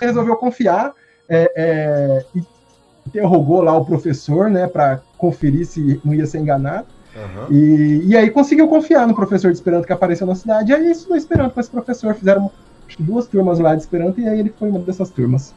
[0.00, 0.94] Resolveu confiar
[1.28, 2.42] é, é, e
[3.06, 6.86] interrogou lá o professor, né, para conferir se não ia ser enganado.
[7.16, 7.54] Uhum.
[7.54, 10.70] E, e aí conseguiu confiar no professor de Esperanto que apareceu na cidade.
[10.70, 12.14] E aí estudou Esperanto com esse professor.
[12.14, 12.50] Fizeram
[12.98, 15.54] duas turmas lá de Esperanto e aí ele foi uma dessas turmas.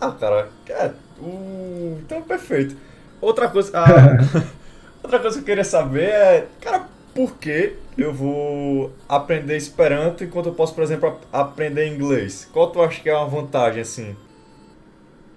[0.00, 2.76] Ah, cara, é, hum, então perfeito.
[3.20, 4.44] Outra coisa, ah,
[5.02, 10.46] outra coisa que eu queria saber é, cara, por que eu vou aprender Esperanto enquanto
[10.46, 12.46] eu posso, por exemplo, aprender inglês?
[12.52, 14.14] Qual tu acha que é uma vantagem, assim?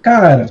[0.02, 0.48] Cara,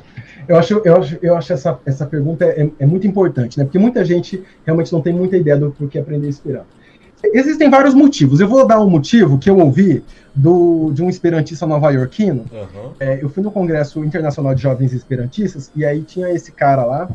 [0.46, 3.64] eu acho, eu acho, eu acho essa, essa pergunta é, é muito importante, né?
[3.64, 6.78] Porque muita gente realmente não tem muita ideia do porquê aprender Esperanto.
[7.22, 8.40] Existem vários motivos.
[8.40, 12.44] Eu vou dar um motivo que eu ouvi do, de um esperantista nova-iorquino.
[12.52, 12.92] Uhum.
[13.00, 17.11] É, eu fui no Congresso Internacional de Jovens Esperantistas e aí tinha esse cara lá.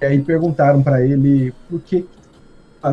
[0.00, 2.06] E aí perguntaram para ele por que.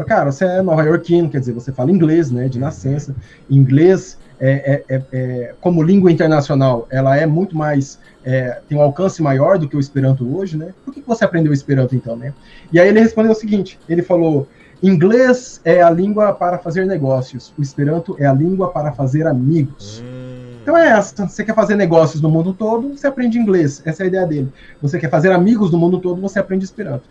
[0.07, 3.15] Cara, você é nova-iorquino, quer dizer, você fala inglês, né, de nascença.
[3.49, 7.99] Inglês, é, é, é, é como língua internacional, ela é muito mais.
[8.23, 10.73] É, tem um alcance maior do que o Esperanto hoje, né?
[10.83, 12.33] Por que você aprendeu o Esperanto então, né?
[12.71, 14.47] E aí ele respondeu o seguinte: ele falou
[14.81, 17.53] Inglês é a língua para fazer negócios.
[17.57, 20.03] O Esperanto é a língua para fazer amigos.
[20.03, 20.57] Hum.
[20.61, 21.27] Então é essa.
[21.27, 23.81] Você quer fazer negócios no mundo todo, você aprende inglês.
[23.85, 24.51] Essa é a ideia dele.
[24.81, 27.03] Você quer fazer amigos no mundo todo, você aprende Esperanto.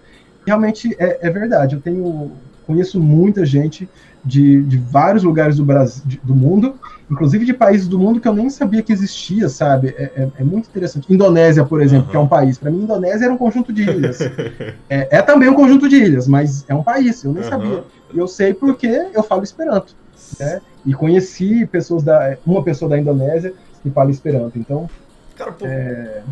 [0.47, 1.75] Realmente é, é verdade.
[1.77, 2.33] Eu tenho
[2.67, 3.89] conheço muita gente
[4.25, 6.75] de, de vários lugares do Brasil, de, do mundo,
[7.11, 9.95] inclusive de países do mundo que eu nem sabia que existia, sabe?
[9.99, 11.13] É, é, é muito interessante.
[11.13, 12.11] Indonésia, por exemplo, uhum.
[12.11, 12.57] que é um país.
[12.57, 14.21] Para mim, Indonésia era um conjunto de ilhas.
[14.89, 17.23] é, é, também um conjunto de ilhas, mas é um país.
[17.23, 17.49] Eu nem uhum.
[17.49, 17.85] sabia.
[18.13, 19.95] E eu sei porque eu falo Esperanto.
[20.39, 20.61] Né?
[20.87, 24.59] E conheci pessoas da, uma pessoa da Indonésia que fala Esperanto.
[24.59, 24.89] Então,
[25.37, 25.69] Cara, por...
[25.69, 26.23] é...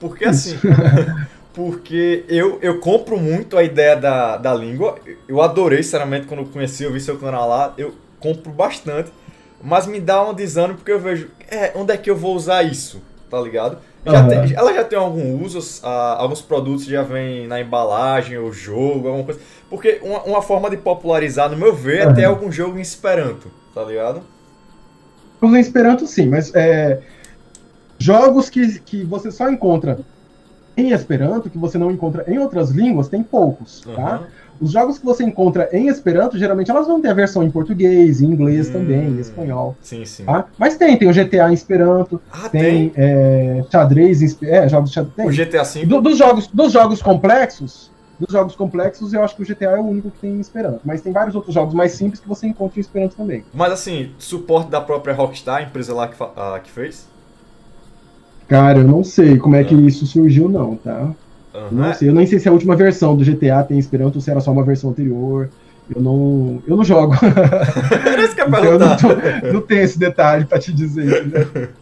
[0.00, 0.56] porque assim,
[1.54, 4.96] porque eu, eu compro muito a ideia da, da língua.
[5.28, 9.10] Eu adorei, sinceramente, quando eu conheci, eu vi seu canal lá, eu compro bastante.
[9.62, 12.62] Mas me dá um desânimo porque eu vejo, é, onde é que eu vou usar
[12.62, 13.00] isso?
[13.34, 13.78] tá ligado?
[14.06, 14.28] Já uhum.
[14.28, 19.24] tem, ela já tem algum uso, alguns produtos já vem na embalagem ou jogo, alguma
[19.24, 19.40] coisa.
[19.68, 22.12] Porque uma, uma forma de popularizar, no meu ver, uhum.
[22.12, 24.22] é ter algum jogo em Esperanto, tá ligado?
[25.42, 27.00] Em Esperanto sim, mas é,
[27.98, 29.98] jogos que, que você só encontra
[30.76, 33.94] em Esperanto, que você não encontra em outras línguas, tem poucos, uhum.
[33.94, 34.22] tá?
[34.60, 38.22] Os jogos que você encontra em Esperanto, geralmente elas vão ter a versão em português,
[38.22, 39.76] em inglês hum, também, em espanhol.
[39.82, 40.24] Sim, sim.
[40.24, 40.46] Tá?
[40.56, 42.92] Mas tem, tem o GTA em Esperanto, ah, tem, tem?
[42.96, 45.28] É, xadrez em é, jogos de xadrez.
[45.28, 45.86] O GTA V?
[45.86, 49.78] Do, dos, jogos, dos jogos complexos, dos jogos complexos, eu acho que o GTA é
[49.78, 50.80] o único que tem em Esperanto.
[50.84, 53.44] Mas tem vários outros jogos mais simples que você encontra em Esperanto também.
[53.52, 57.08] Mas assim, suporte da própria Rockstar, a empresa lá que, a, que fez?
[58.48, 61.10] Cara, eu não sei como é que isso surgiu, não, tá?
[61.54, 61.68] Uhum.
[61.70, 64.30] Não sei, eu nem sei se a última versão do GTA tem Esperanto ou se
[64.30, 65.48] era só uma versão anterior.
[65.94, 67.14] Eu não, eu não jogo.
[68.06, 69.08] Era isso que eu então, eu não, tô,
[69.52, 71.26] não tenho esse detalhe para te dizer.
[71.26, 71.68] Né?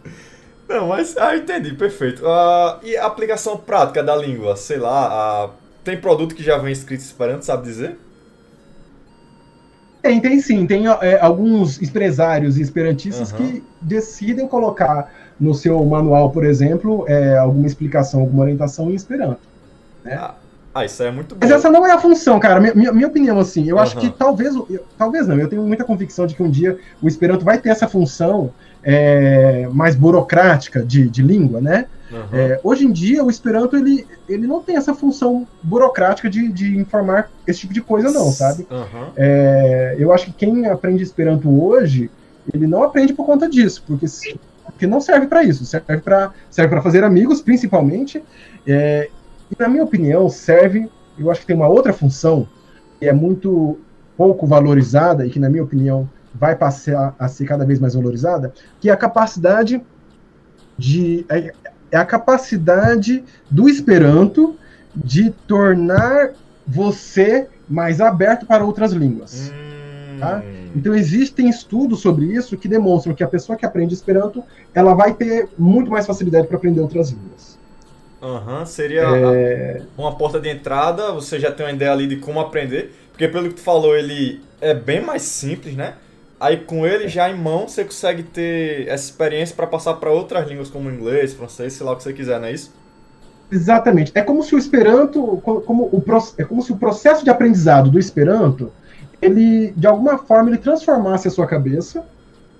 [0.67, 2.23] Não, mas ah, entendi, perfeito.
[2.23, 5.51] Uh, e a aplicação prática da língua, sei lá, uh,
[5.83, 7.97] tem produto que já vem escrito Esperanto, sabe dizer?
[10.01, 10.65] Tem, tem sim.
[10.65, 13.37] Tem é, alguns empresários esperantistas uhum.
[13.37, 15.11] que decidem colocar
[15.43, 19.41] no seu manual, por exemplo, é, alguma explicação, alguma orientação em Esperanto.
[20.03, 20.13] Né?
[20.13, 20.35] Ah,
[20.73, 21.39] ah, isso é muito bom.
[21.41, 22.59] Mas essa não é a função, cara.
[22.59, 23.81] Minha, minha opinião, assim, eu uhum.
[23.81, 27.07] acho que talvez, eu, talvez não, eu tenho muita convicção de que um dia o
[27.07, 28.51] Esperanto vai ter essa função
[28.81, 31.85] é, mais burocrática de, de língua, né?
[32.11, 32.23] Uhum.
[32.31, 36.77] É, hoje em dia, o Esperanto, ele, ele não tem essa função burocrática de, de
[36.77, 38.65] informar esse tipo de coisa, não, sabe?
[38.71, 39.07] Uhum.
[39.15, 42.09] É, eu acho que quem aprende Esperanto hoje,
[42.51, 44.39] ele não aprende por conta disso, porque se,
[44.83, 48.21] porque não serve para isso, serve para serve fazer amigos, principalmente.
[48.67, 49.09] É,
[49.49, 50.89] e, na minha opinião, serve.
[51.17, 52.47] Eu acho que tem uma outra função
[52.99, 53.79] que é muito
[54.17, 58.51] pouco valorizada e que, na minha opinião, vai passar a ser cada vez mais valorizada,
[58.81, 59.81] que é a capacidade
[60.77, 61.25] de.
[61.29, 61.53] É,
[61.91, 64.57] é a capacidade do Esperanto
[64.95, 66.31] de tornar
[66.67, 69.49] você mais aberto para outras línguas.
[69.49, 69.72] Hum.
[70.23, 70.43] Tá?
[70.75, 75.13] Então existem estudos sobre isso que demonstram que a pessoa que aprende Esperanto, ela vai
[75.13, 77.59] ter muito mais facilidade para aprender outras línguas.
[78.21, 79.81] Uhum, seria é...
[79.97, 83.49] uma porta de entrada, você já tem uma ideia ali de como aprender, porque pelo
[83.49, 85.95] que tu falou, ele é bem mais simples, né?
[86.39, 90.47] Aí com ele já em mão, você consegue ter essa experiência para passar para outras
[90.47, 92.71] línguas como inglês, francês, sei lá o que você quiser, não é isso?
[93.51, 94.11] Exatamente.
[94.15, 96.03] É como se o Esperanto, como o,
[96.37, 98.71] é como se o processo de aprendizado do Esperanto
[99.23, 102.05] ele, de alguma forma, ele transformasse a sua cabeça,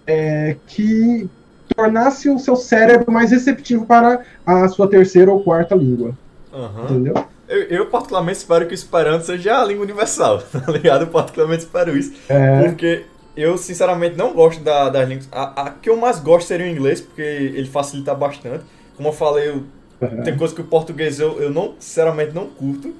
[0.05, 1.29] é, que
[1.75, 6.17] tornasse o seu cérebro mais receptivo para a sua terceira ou quarta língua.
[6.51, 6.83] Uhum.
[6.83, 7.25] Entendeu?
[7.47, 11.01] Eu, eu, particularmente espero que o Esperanto seja a língua universal, tá ligado?
[11.01, 12.13] Eu particularmente espero isso.
[12.29, 12.63] É...
[12.63, 15.27] Porque eu, sinceramente, não gosto da, das línguas.
[15.31, 18.63] A, a, que eu mais gosto seria o inglês, porque ele facilita bastante.
[18.95, 19.63] Como eu falei, eu,
[20.01, 20.23] uhum.
[20.23, 22.93] tem coisas que o português eu, eu não, sinceramente, não curto.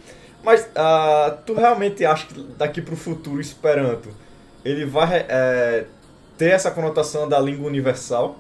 [0.44, 4.10] Mas uh, tu realmente acha que daqui para o futuro Esperanto
[4.64, 5.86] ele vai é,
[6.38, 8.38] ter essa conotação da língua universal?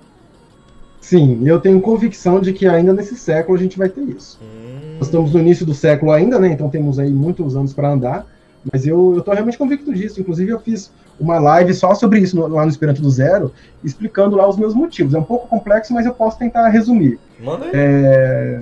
[0.99, 4.39] Sim, eu tenho convicção de que ainda nesse século a gente vai ter isso.
[4.41, 4.95] Hum.
[4.97, 6.47] Nós estamos no início do século ainda, né?
[6.49, 8.25] Então temos aí muitos anos para andar.
[8.71, 10.21] Mas eu, estou realmente convicto disso.
[10.21, 13.51] Inclusive, eu fiz uma live só sobre isso no, lá no Esperanto do Zero,
[13.83, 15.13] explicando lá os meus motivos.
[15.13, 17.19] É um pouco complexo, mas eu posso tentar resumir.
[17.39, 17.71] Manda aí.
[17.73, 18.61] É...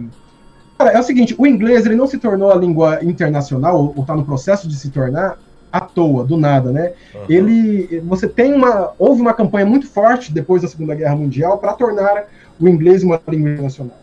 [0.82, 4.16] Cara, é o seguinte, o inglês ele não se tornou a língua internacional, ou está
[4.16, 5.38] no processo de se tornar,
[5.72, 6.94] à toa, do nada, né?
[7.14, 7.22] Uhum.
[7.30, 11.74] Ele, você tem uma, houve uma campanha muito forte depois da Segunda Guerra Mundial para
[11.74, 12.24] tornar
[12.60, 13.96] o inglês uma língua internacional.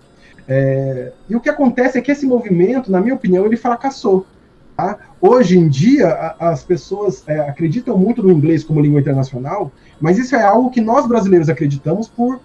[0.47, 4.25] É, e o que acontece é que esse movimento, na minha opinião, ele fracassou.
[4.77, 4.99] Tá?
[5.21, 10.17] Hoje em dia, a, as pessoas é, acreditam muito no inglês como língua internacional, mas
[10.17, 12.39] isso é algo que nós brasileiros acreditamos por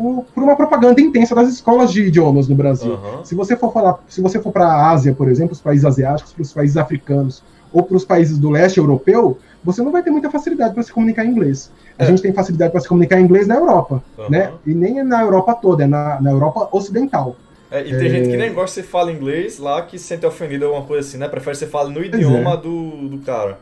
[0.00, 2.92] por, por, uma propaganda intensa das escolas de idiomas no Brasil.
[2.92, 3.24] Uhum.
[3.24, 6.32] Se você for falar, se você for para a Ásia, por exemplo, os países asiáticos,
[6.32, 10.10] para os países africanos ou para os países do leste europeu, você não vai ter
[10.10, 11.70] muita facilidade para se comunicar em inglês.
[11.98, 12.06] A é.
[12.06, 14.30] gente tem facilidade para se comunicar em inglês na Europa, uhum.
[14.30, 14.52] né?
[14.66, 17.36] E nem na Europa toda, é na, na Europa ocidental.
[17.70, 18.08] É, e tem é...
[18.08, 20.88] gente que nem gosta de você fala inglês lá, que se sente ofendido ou alguma
[20.88, 21.28] coisa assim, né?
[21.28, 22.56] Prefere você fale no idioma é.
[22.56, 23.58] do, do cara.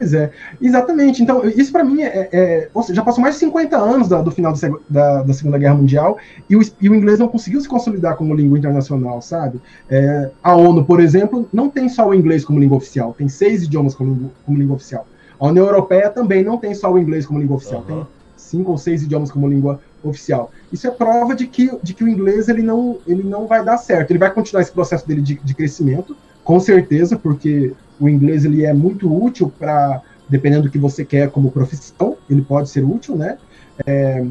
[0.00, 0.30] Pois é,
[0.62, 1.22] exatamente.
[1.22, 4.22] Então, isso para mim é, é, Ou seja, já passou mais de 50 anos da,
[4.22, 6.16] do final do, da, da, Segunda Guerra Mundial
[6.48, 9.60] e o, e o, inglês não conseguiu se consolidar como língua internacional, sabe?
[9.90, 13.62] É, a ONU, por exemplo, não tem só o inglês como língua oficial, tem seis
[13.64, 15.06] idiomas como, como língua oficial.
[15.38, 17.86] A União Europeia também não tem só o inglês como língua oficial, uhum.
[17.86, 18.06] tem
[18.38, 20.50] cinco ou seis idiomas como língua oficial.
[20.72, 23.76] Isso é prova de que, de que o inglês ele não, ele não vai dar
[23.76, 24.12] certo.
[24.12, 28.64] Ele vai continuar esse processo dele de, de crescimento, com certeza, porque o inglês ele
[28.64, 33.14] é muito útil para, dependendo do que você quer como profissão, ele pode ser útil,
[33.14, 33.38] né?
[33.86, 34.24] É,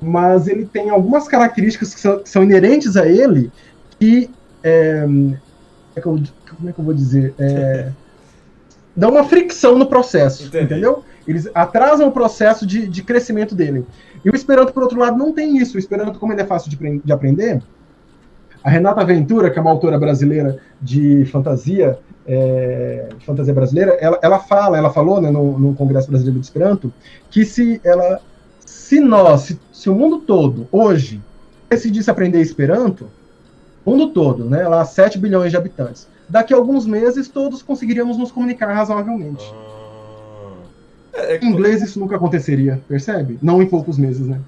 [0.00, 3.50] mas ele tem algumas características que são, que são inerentes a ele
[3.98, 4.30] que.
[4.62, 5.04] É,
[5.96, 6.22] é como
[6.66, 7.34] é que eu vou dizer?
[7.38, 7.90] É,
[8.94, 10.64] dá uma fricção no processo, Entendi.
[10.64, 11.04] entendeu?
[11.26, 13.84] Eles atrasam o processo de, de crescimento dele.
[14.24, 15.76] E o Esperanto, por outro lado, não tem isso.
[15.76, 17.62] O Esperanto, como ele é fácil de, de aprender,
[18.62, 24.38] a Renata Ventura, que é uma autora brasileira de fantasia, é, fantasia brasileira, ela, ela
[24.38, 26.92] fala, ela falou né, no, no, Congresso Brasileiro de Esperanto,
[27.30, 28.20] que se ela,
[28.64, 31.22] se nós, se, se, o mundo todo hoje
[31.70, 33.08] decidisse aprender Esperanto,
[33.82, 38.18] o mundo todo, né, lá 7 bilhões de habitantes, daqui a alguns meses todos conseguiríamos
[38.18, 39.44] nos comunicar razoavelmente.
[41.14, 43.38] Ah, é, é, em inglês isso nunca aconteceria, percebe?
[43.40, 44.38] Não em poucos meses, né?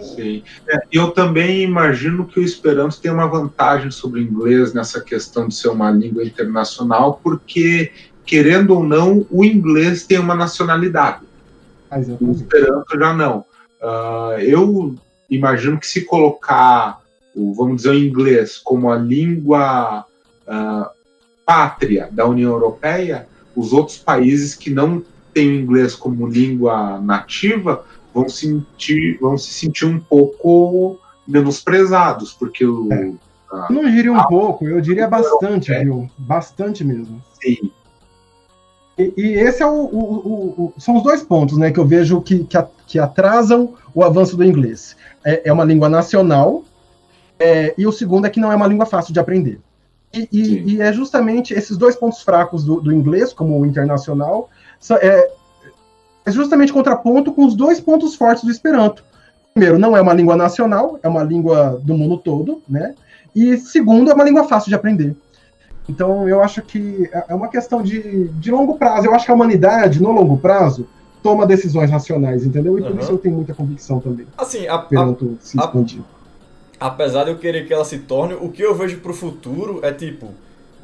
[0.00, 0.42] Sim.
[0.68, 5.48] É, eu também imagino que o Esperanto tem uma vantagem sobre o inglês nessa questão
[5.48, 7.92] de ser uma língua internacional, porque,
[8.26, 11.22] querendo ou não, o inglês tem uma nacionalidade.
[12.20, 13.44] o Esperanto já não.
[13.80, 14.94] Uh, eu
[15.30, 17.00] imagino que se colocar,
[17.34, 20.04] o, vamos dizer, o inglês como a língua
[20.46, 20.90] uh,
[21.46, 27.84] pátria da União Europeia, os outros países que não têm o inglês como língua nativa
[28.14, 32.92] vão sentir, vão se sentir um pouco menosprezados, porque o.
[32.92, 33.12] É.
[33.52, 35.82] A, não diria um a, pouco, eu diria bastante, é.
[35.82, 36.08] viu?
[36.16, 37.22] Bastante mesmo.
[37.42, 37.70] Sim.
[38.96, 42.20] E, e esse é o, o, o, são os dois pontos, né, que eu vejo
[42.20, 44.96] que, que, que atrasam o avanço do inglês.
[45.24, 46.64] É, é uma língua nacional,
[47.38, 49.60] é, e o segundo é que não é uma língua fácil de aprender.
[50.12, 54.50] E, e, e, é justamente esses dois pontos fracos do, do inglês, como o internacional,
[55.00, 55.30] é,
[56.24, 59.04] é justamente contraponto com os dois pontos fortes do Esperanto.
[59.54, 62.94] Primeiro, não é uma língua nacional, é uma língua do mundo todo, né?
[63.34, 65.16] E segundo, é uma língua fácil de aprender.
[65.88, 69.06] Então, eu acho que é, é uma questão de, de longo prazo.
[69.06, 70.86] Eu acho que a humanidade, no longo prazo,
[71.22, 72.78] toma decisões racionais, entendeu?
[72.78, 72.98] E por uhum.
[72.98, 74.26] isso eu tenho muita convicção também.
[74.38, 76.02] Assim, a, Esperanto a, se expandir.
[76.78, 79.80] Apesar de eu querer que ela se torne, o que eu vejo para o futuro
[79.82, 80.28] é tipo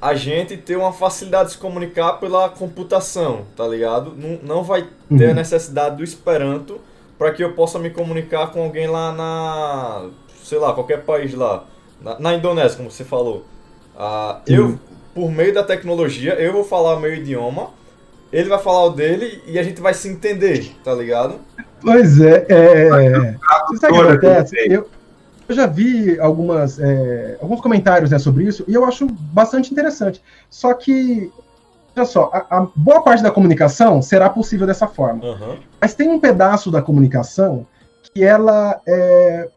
[0.00, 4.14] a gente ter uma facilidade de se comunicar pela computação, tá ligado?
[4.16, 5.30] Não, não vai ter uhum.
[5.30, 6.80] a necessidade do Esperanto
[7.18, 10.08] para que eu possa me comunicar com alguém lá na.
[10.42, 11.64] sei lá, qualquer país lá.
[12.00, 13.44] Na, na Indonésia, como você falou.
[13.96, 14.78] Uh, eu,
[15.14, 17.70] por meio da tecnologia, eu vou falar o meu idioma,
[18.30, 21.40] ele vai falar o dele e a gente vai se entender, tá ligado?
[21.80, 22.88] Pois é, é.
[22.88, 23.36] é.
[23.68, 24.56] Você sabe o que acontece?
[24.68, 24.88] Eu,
[25.48, 30.22] eu já vi algumas, é, alguns comentários né, sobre isso e eu acho bastante interessante.
[30.50, 31.30] Só que,
[31.96, 35.24] olha só, a, a boa parte da comunicação será possível dessa forma.
[35.24, 35.56] Uhum.
[35.80, 37.66] Mas tem um pedaço da comunicação
[38.12, 39.48] que ela é,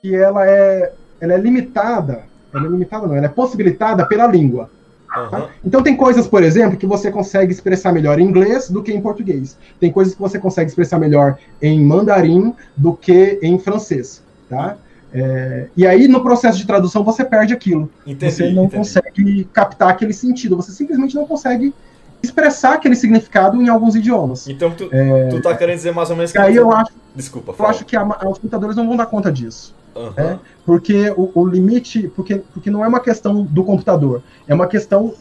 [0.00, 2.22] que ela é, ela é limitada,
[2.52, 4.70] ela é limitada não, ela é possibilitada pela língua.
[5.14, 5.46] Uhum.
[5.62, 9.00] Então tem coisas, por exemplo, que você consegue expressar melhor em inglês do que em
[9.00, 9.58] português.
[9.78, 14.78] Tem coisas que você consegue expressar melhor em mandarim do que em francês, tá?
[15.14, 17.90] É, e aí, no processo de tradução, você perde aquilo.
[18.06, 18.76] Entendi, você não entendi.
[18.76, 21.74] consegue captar aquele sentido, você simplesmente não consegue
[22.22, 24.48] expressar aquele significado em alguns idiomas.
[24.48, 26.38] Então, tu, é, tu tá querendo dizer mais ou menos que.
[26.38, 26.92] Aí eu acho.
[27.14, 27.68] Desculpa, fala.
[27.68, 29.74] Eu acho que a, os computadores não vão dar conta disso.
[29.94, 30.12] Uhum.
[30.16, 32.08] É, porque o, o, limite.
[32.14, 35.14] Porque, porque não é uma questão do computador, é uma questão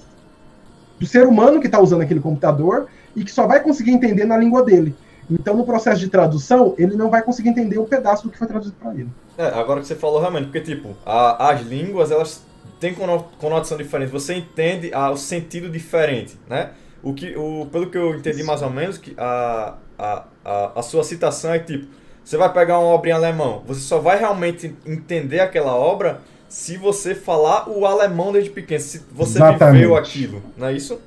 [1.00, 4.38] do ser humano que está usando aquele computador e que só vai conseguir entender na
[4.38, 4.96] língua dele.
[5.30, 8.38] Então, no processo de tradução, ele não vai conseguir entender o um pedaço do que
[8.38, 9.10] foi traduzido para ele.
[9.38, 12.44] É, agora que você falou realmente, porque, tipo, a, as línguas, elas
[12.80, 14.10] têm conotação diferente.
[14.10, 16.72] Você entende a, o sentido diferente, né?
[17.04, 20.82] O que, o, pelo que eu entendi mais ou menos, que a, a, a, a
[20.82, 21.88] sua citação é tipo,
[22.24, 26.78] você vai pegar uma obra em alemão, você só vai realmente entender aquela obra se
[26.78, 29.82] você falar o alemão desde pequeno, se você Exatamente.
[29.82, 31.00] viveu aquilo, não é isso?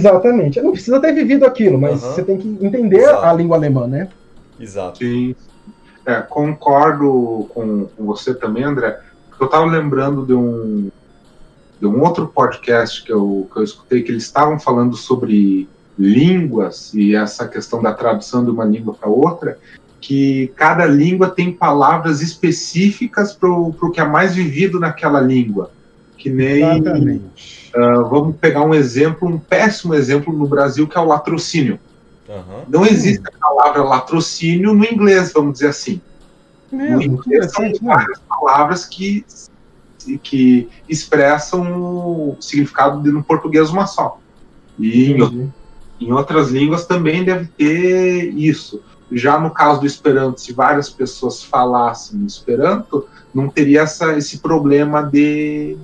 [0.00, 0.60] Exatamente.
[0.60, 2.10] Não precisa ter vivido aquilo, mas uhum.
[2.10, 3.24] você tem que entender Exato.
[3.24, 4.08] a língua alemã, né?
[4.58, 4.98] Exato.
[4.98, 5.34] Sim.
[6.04, 8.98] É, concordo com, com, você também, André.
[9.38, 10.90] Eu estava lembrando de um,
[11.80, 16.94] de um outro podcast que eu, que eu escutei, que eles estavam falando sobre línguas
[16.94, 19.58] e essa questão da tradução de uma língua para outra,
[20.00, 25.70] que cada língua tem palavras específicas para o que é mais vivido naquela língua.
[26.16, 26.62] Que nem.
[26.62, 27.59] Exatamente.
[27.74, 31.78] Uh, vamos pegar um exemplo, um péssimo exemplo no Brasil, que é o latrocínio.
[32.28, 32.64] Uhum.
[32.68, 36.00] Não existe a palavra latrocínio no inglês, vamos dizer assim.
[36.70, 39.24] Mesmo, no inglês são várias palavras que,
[40.22, 44.18] que expressam o significado de, no português uma só.
[44.78, 45.52] E em,
[46.00, 48.82] em outras línguas também deve ter isso.
[49.12, 55.02] Já no caso do Esperanto, se várias pessoas falassem Esperanto, não teria essa, esse problema
[55.02, 55.76] de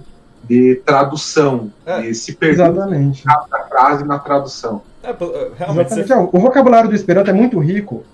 [0.47, 2.73] de tradução, é, de se perder
[3.25, 4.83] cada frase na tradução.
[5.03, 5.15] É, é
[5.57, 6.15] realmente você...
[6.15, 8.05] O vocabulário do Esperanto é muito rico,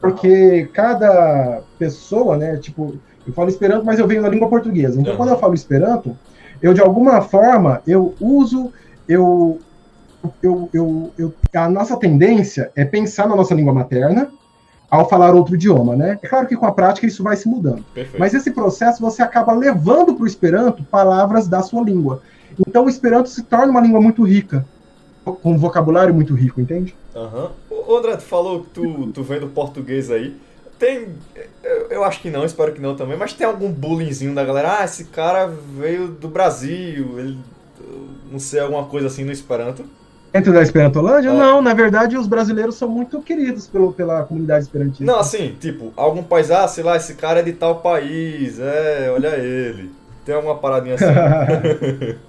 [0.00, 2.94] porque cada pessoa, né, tipo,
[3.26, 5.00] eu falo Esperanto, mas eu venho da língua portuguesa.
[5.00, 5.16] Então, Uhum.
[5.18, 6.16] quando eu falo Esperanto,
[6.62, 8.72] eu de alguma forma eu uso,
[9.06, 9.60] eu,
[10.42, 14.32] eu, eu, eu- a nossa tendência é pensar na nossa língua materna
[14.90, 16.18] ao falar outro idioma, né?
[16.22, 17.84] É claro que com a prática isso vai se mudando.
[17.94, 18.18] Perfeito.
[18.18, 22.22] Mas esse processo você acaba levando para o Esperanto palavras da sua língua.
[22.58, 24.64] Então o Esperanto se torna uma língua muito rica,
[25.24, 26.94] com um vocabulário muito rico, entende?
[27.14, 27.50] Aham.
[27.70, 30.36] Ô, André, tu falou que tu, tu vem do português aí.
[30.78, 31.08] Tem.
[31.62, 34.78] Eu, eu acho que não, espero que não também, mas tem algum bullyingzinho da galera?
[34.78, 37.38] Ah, esse cara veio do Brasil, ele.
[38.30, 39.84] Não sei, alguma coisa assim no Esperanto.
[40.32, 41.30] Dentro da Esperantolândia?
[41.30, 41.32] É.
[41.32, 45.04] Não, na verdade os brasileiros são muito queridos pelo, pela comunidade esperantista.
[45.04, 49.10] Não, assim, tipo, algum país, ah, sei lá, esse cara é de tal país, é,
[49.12, 49.90] olha ele.
[50.24, 51.06] Tem alguma paradinha assim.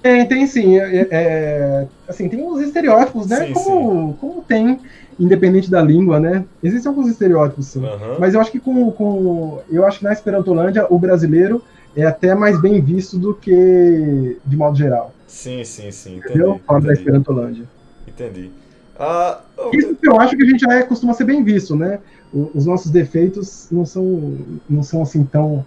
[0.00, 0.78] Tem, tem sim.
[0.78, 3.46] É, é, assim, tem os estereótipos, né?
[3.46, 4.78] Sim, como, como tem,
[5.18, 6.44] independente da língua, né?
[6.62, 7.84] Existem alguns estereótipos, sim.
[7.84, 8.16] Aham.
[8.18, 9.60] Mas eu acho que com, com.
[9.68, 11.62] Eu acho que na Esperantolândia o brasileiro
[11.96, 15.12] é até mais bem visto do que de modo geral.
[15.28, 16.16] Sim, sim, sim.
[16.16, 16.34] Entendi.
[16.34, 16.60] Entendeu?
[16.66, 16.98] Fora da Entendi.
[16.98, 17.70] Esperantolândia.
[18.06, 18.50] entendi.
[18.96, 22.02] Ah, Isso que eu acho que a gente já é, costuma ser bem visto, né?
[22.32, 25.66] O- Os nossos defeitos não são, não são assim tão.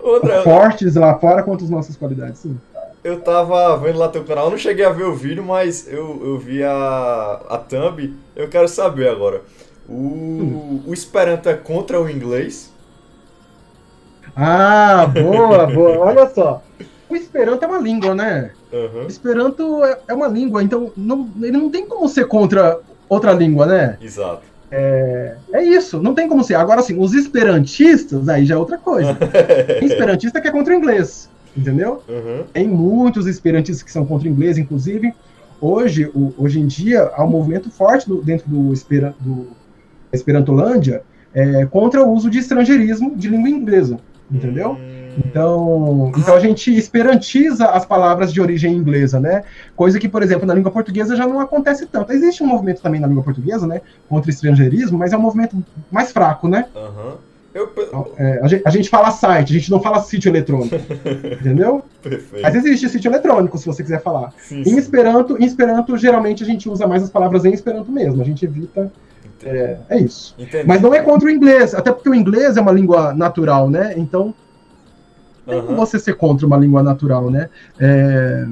[0.00, 2.60] Ô, André, fortes lá fora quanto as nossas qualidades, sim.
[3.04, 6.38] Eu tava vendo lá teu canal, não cheguei a ver o vídeo, mas eu, eu
[6.38, 6.72] vi a,
[7.48, 8.16] a thumb.
[8.34, 9.42] Eu quero saber agora.
[9.88, 12.72] O, o Esperanto é contra o inglês?
[14.34, 15.98] Ah, boa, boa.
[16.06, 16.66] Olha só.
[17.08, 18.56] O Esperanto é uma língua, né?
[18.72, 23.32] O Esperanto é, é uma língua, então não, ele não tem como ser contra outra
[23.32, 23.98] língua, né?
[24.00, 24.42] exato.
[25.52, 26.54] É isso, não tem como ser.
[26.54, 29.14] Agora, assim, os esperantistas, aí já é outra coisa.
[29.78, 32.02] Tem esperantista que é contra o inglês, entendeu?
[32.08, 35.12] Aham, Tem muitos esperantistas que são contra o inglês, inclusive.
[35.60, 39.48] Hoje, o- hoje em dia, há um movimento forte do- dentro do, Espera, do
[40.12, 41.02] Esperantolândia
[41.34, 43.98] é, contra o uso de estrangeirismo de língua inglesa,
[44.30, 44.72] entendeu?
[44.72, 49.44] Hum, Então, então a gente esperantiza as palavras de origem inglesa, né?
[49.76, 52.12] Coisa que, por exemplo, na língua portuguesa já não acontece tanto.
[52.12, 53.80] Existe um movimento também na língua portuguesa, né?
[54.08, 55.56] Contra o estrangeirismo, mas é um movimento
[55.90, 56.66] mais fraco, né?
[56.74, 57.14] Aham.
[57.54, 57.66] Eu.
[57.68, 57.86] pe-
[58.16, 60.74] É, a, gente, a gente fala site, a gente não fala sítio eletrônico,
[61.40, 61.82] entendeu?
[62.02, 62.42] Perfeito.
[62.42, 64.32] Mas existe sítio eletrônico, se você quiser falar.
[64.38, 64.78] Sim, Em.
[64.78, 68.22] Esperanto, em Esperanto, geralmente a gente usa mais as palavras em Esperanto mesmo.
[68.22, 68.90] A gente evita.
[69.44, 70.34] É, é isso.
[70.38, 70.66] Entendi.
[70.66, 73.92] Mas não é contra o inglês, até porque o inglês é uma língua natural, né?
[73.96, 74.32] Então
[75.46, 75.86] tem como Aham.
[75.86, 77.48] você ser contra uma língua natural, né?
[77.78, 78.46] É,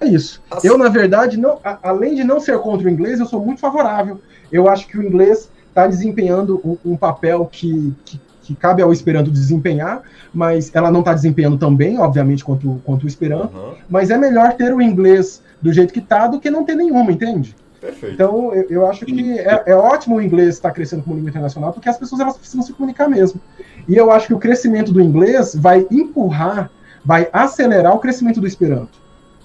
[0.00, 0.42] é isso.
[0.62, 3.60] Eu, na verdade, não, a- além de não ser contra o inglês, eu sou muito
[3.60, 4.20] favorável.
[4.50, 8.92] Eu acho que o inglês está desempenhando um, um papel que, que, que cabe ao
[8.92, 13.56] Esperanto desempenhar, mas ela não está desempenhando tão bem, obviamente, quanto, quanto o Esperanto.
[13.56, 13.74] Aham.
[13.88, 17.10] Mas é melhor ter o inglês do jeito que tá do que não ter nenhuma,
[17.10, 17.56] entende?
[17.86, 18.14] Perfeito.
[18.14, 21.72] Então, eu, eu acho que é, é ótimo o inglês estar crescendo como língua internacional,
[21.72, 23.40] porque as pessoas elas precisam se comunicar mesmo.
[23.88, 26.70] E eu acho que o crescimento do inglês vai empurrar,
[27.04, 28.98] vai acelerar o crescimento do Esperanto.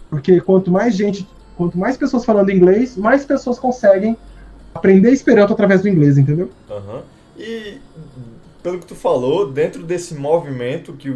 [0.10, 4.18] Porque quanto mais gente, quanto mais pessoas falando inglês, mais pessoas conseguem
[4.74, 6.50] aprender Esperanto através do inglês, entendeu?
[6.70, 7.04] Aham.
[7.38, 7.78] E
[8.64, 11.16] pelo que tu falou, dentro desse movimento que,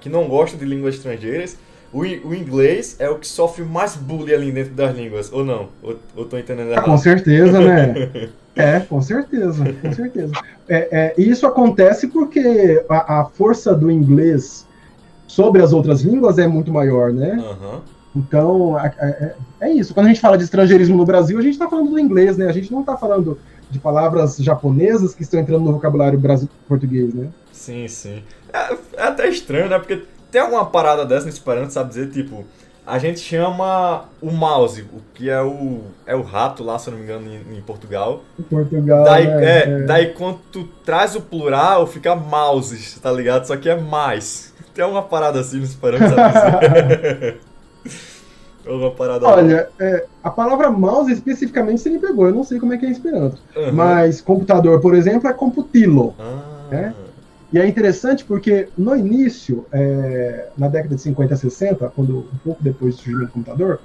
[0.00, 1.56] que não gosta de línguas estrangeiras,
[1.92, 5.68] o, o inglês é o que sofre mais bullying ali dentro das línguas, ou não?
[5.82, 7.02] Ou, ou tô entendendo Ah, com errado?
[7.02, 8.30] certeza, né?
[8.56, 10.32] É, com certeza, com certeza.
[10.68, 14.66] É, é, e isso acontece porque a, a força do inglês
[15.26, 17.38] sobre as outras línguas é muito maior, né?
[17.40, 17.80] Aham.
[18.14, 19.94] Então, a- a- é, é isso.
[19.94, 22.48] Quando a gente fala de estrangeirismo no Brasil, a gente está falando do inglês, né?
[22.48, 23.38] A gente não está falando
[23.70, 27.28] de palavras japonesas que estão entrando no vocabulário brasileiro português, né?
[27.52, 28.22] Sim, sim.
[28.52, 29.78] É, é até estranho, né?
[29.78, 32.44] Porque tem alguma parada dessa no Esperanto, sabe dizer, tipo,
[32.86, 36.92] a gente chama o mouse, o que é o, é o rato lá, se eu
[36.92, 38.22] não me engano, em, em Portugal.
[38.38, 39.04] Em Portugal.
[39.04, 39.44] Daí, né?
[39.44, 39.78] é, É.
[39.82, 43.46] daí quando tu traz o plural, fica mouses, tá ligado?
[43.46, 44.52] Só que é mais.
[44.74, 47.40] Tem alguma parada assim no Esperanto, sabe dizer?
[48.66, 52.26] alguma parada Olha, é, a palavra mouse especificamente você me pegou.
[52.26, 53.38] Eu não sei como é que é em Esperanto.
[53.56, 53.72] Aham.
[53.72, 56.14] Mas computador, por exemplo, é computilo.
[56.18, 56.92] Ah, É?
[57.52, 62.62] E é interessante porque no início, é, na década de 50 60, quando um pouco
[62.62, 63.80] depois do surgimento do computador,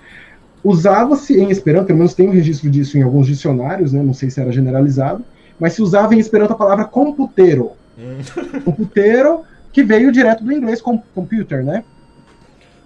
[0.63, 4.30] usava-se em Esperanto, pelo menos tem um registro disso em alguns dicionários, né, não sei
[4.30, 5.24] se era generalizado,
[5.59, 7.72] mas se usava em Esperanto a palavra computero.
[7.97, 8.18] Hum,
[8.66, 9.41] Computero,
[9.72, 11.84] que veio direto do inglês com computer, né?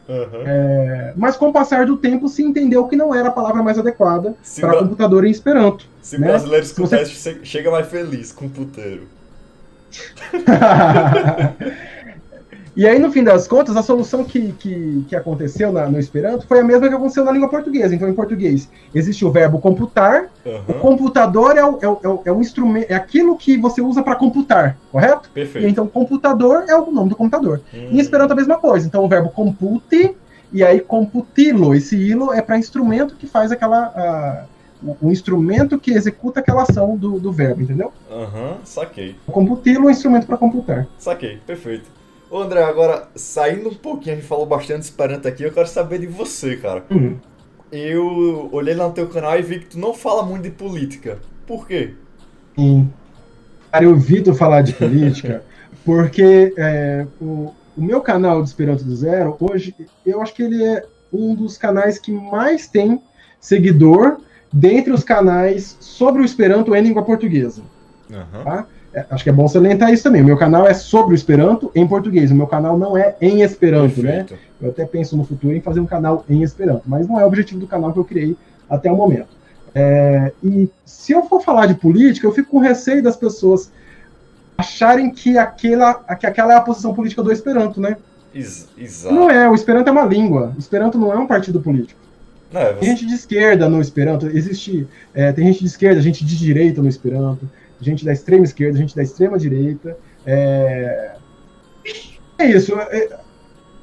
[0.08, 0.44] aham.
[0.46, 3.78] É, mas com o passar do tempo se entendeu que não era a palavra mais
[3.78, 5.86] adequada para bra- computador em Esperanto.
[6.02, 6.28] se né?
[6.28, 9.04] brasileiro Se escutar você- chega mais feliz com o puteiro.
[12.80, 16.48] E aí, no fim das contas, a solução que, que, que aconteceu na, no Esperanto
[16.48, 17.94] foi a mesma que aconteceu na língua portuguesa.
[17.94, 20.30] Então, em português, existe o verbo computar.
[20.46, 20.62] Uhum.
[20.66, 24.16] O computador é o, é, o, é o instrumento, é aquilo que você usa para
[24.16, 25.30] computar, correto?
[25.34, 25.68] Perfeito.
[25.68, 27.60] E então, computador é o nome do computador.
[27.74, 27.90] Hum.
[27.92, 28.88] Em Esperanto, a mesma coisa.
[28.88, 30.16] Então, o verbo compute,
[30.54, 31.76] e aí computilo.
[31.76, 34.48] Esse ilo é para instrumento que faz aquela.
[34.82, 37.92] O instrumento que executa aquela ação do, do verbo, entendeu?
[38.10, 39.16] Aham, uhum, saquei.
[39.28, 40.88] O computilo é o instrumento para computar.
[40.98, 41.86] Saquei, perfeito.
[42.32, 46.00] Ô André, agora, saindo um pouquinho, a gente falou bastante Esperanto aqui, eu quero saber
[46.00, 46.86] de você, cara.
[46.90, 47.18] Uhum.
[47.72, 51.20] Eu olhei lá no teu canal e vi que tu não fala muito de política.
[51.46, 51.94] Por quê?
[52.56, 52.90] Sim.
[53.72, 55.44] Cara, eu vi tu falar de política
[55.84, 59.76] porque é, o, o meu canal de Esperanto do Zero, hoje,
[60.06, 63.02] eu acho que ele é um dos canais que mais tem
[63.40, 64.20] seguidor
[64.52, 67.62] dentre os canais sobre o Esperanto em língua portuguesa.
[68.10, 68.43] Uhum.
[68.43, 68.66] Tá?
[68.93, 70.22] É, acho que é bom salientar isso também.
[70.22, 72.32] O meu canal é sobre o Esperanto em português.
[72.32, 74.24] O meu canal não é em Esperanto, né?
[74.24, 74.34] Perfeito.
[74.34, 74.39] né?
[74.62, 77.28] Eu até penso no futuro em fazer um canal em Esperanto, mas não é o
[77.28, 78.36] objetivo do canal que eu criei
[78.70, 79.39] até o momento.
[79.74, 83.72] É, e se eu for falar de política, eu fico com receio das pessoas
[84.58, 87.95] acharem que aquela, que aquela é a posição política do Esperanto, né?
[88.78, 89.14] exato.
[89.14, 90.54] Não é, o Esperanto é uma língua.
[90.56, 91.99] O Esperanto não é um partido político.
[92.54, 92.74] É.
[92.74, 94.88] Tem gente de esquerda no Esperanto, existe.
[95.14, 97.47] É, tem gente de esquerda, gente de direita no Esperanto
[97.82, 99.97] gente da extrema esquerda, gente da extrema direita.
[100.26, 101.16] É,
[102.38, 102.76] é isso.
[102.76, 103.20] É...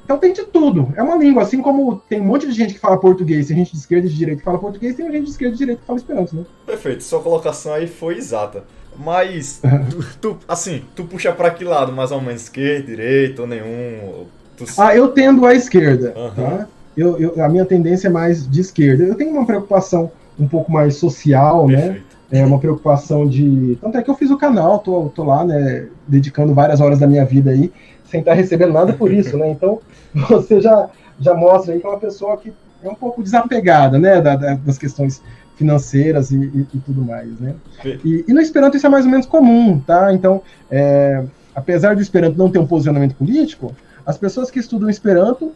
[0.03, 0.93] Então tem de tudo.
[0.95, 3.73] É uma língua, assim como tem um monte de gente que fala português, tem gente
[3.73, 5.81] de esquerda e de direita que fala português, tem gente de esquerda e de direita
[5.81, 6.45] que fala esperanto, né?
[6.65, 8.63] Perfeito, sua colocação aí foi exata.
[8.97, 9.61] Mas,
[10.21, 11.91] tu, assim, tu puxa pra que lado?
[11.91, 14.25] Mais ou menos esquerda, direita ou nenhum?
[14.55, 14.65] Tu...
[14.77, 16.31] Ah, eu tendo à esquerda, uhum.
[16.31, 16.67] tá?
[16.97, 19.03] Eu, eu, a minha tendência é mais de esquerda.
[19.03, 21.75] Eu tenho uma preocupação um pouco mais social, né?
[21.75, 22.01] Perfeito.
[22.01, 22.07] né?
[22.31, 23.77] é uma preocupação de.
[23.81, 27.07] Tanto é que eu fiz o canal, tô, tô lá, né, dedicando várias horas da
[27.07, 27.71] minha vida aí,
[28.05, 29.49] sem estar recebendo nada por isso, né?
[29.49, 29.79] Então,
[30.13, 30.89] você já,
[31.19, 34.53] já mostra aí que é uma pessoa que é um pouco desapegada, né, da, da,
[34.55, 35.21] das questões
[35.55, 37.55] financeiras e, e, e tudo mais, né?
[38.03, 40.13] E, e, no Esperanto isso é mais ou menos comum, tá?
[40.13, 41.23] Então, é,
[41.55, 43.73] apesar do Esperanto não ter um posicionamento político,
[44.05, 45.53] as pessoas que estudam Esperanto,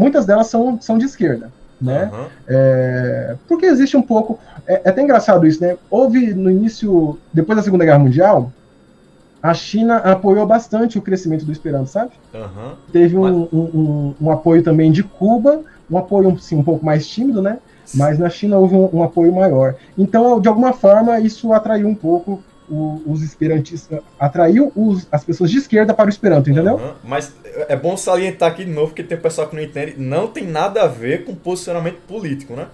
[0.00, 2.10] muitas delas são, são de esquerda né?
[2.12, 2.26] Uhum.
[2.46, 4.38] É, porque existe um pouco.
[4.66, 5.76] É, é, até engraçado isso, né?
[5.90, 8.52] Houve no início, depois da Segunda Guerra Mundial,
[9.42, 12.12] a China apoiou bastante o crescimento do Esperanto, sabe?
[12.34, 12.72] Uhum.
[12.92, 17.08] Teve um, um, um, um, apoio também de Cuba, um apoio assim, um pouco mais
[17.08, 17.58] tímido, né?
[17.94, 19.74] Mas na China houve um, apoio maior.
[19.98, 22.40] Então, de alguma forma, isso atraiu um pouco
[22.70, 26.76] o, os esperantistas, atraiu os, as pessoas de esquerda para o Esperanto, entendeu?
[26.76, 26.92] Uhum.
[27.04, 27.34] Mas
[27.68, 30.82] é bom salientar aqui de novo, porque tem pessoal que não entende, não tem nada
[30.82, 32.66] a ver com posicionamento político, né?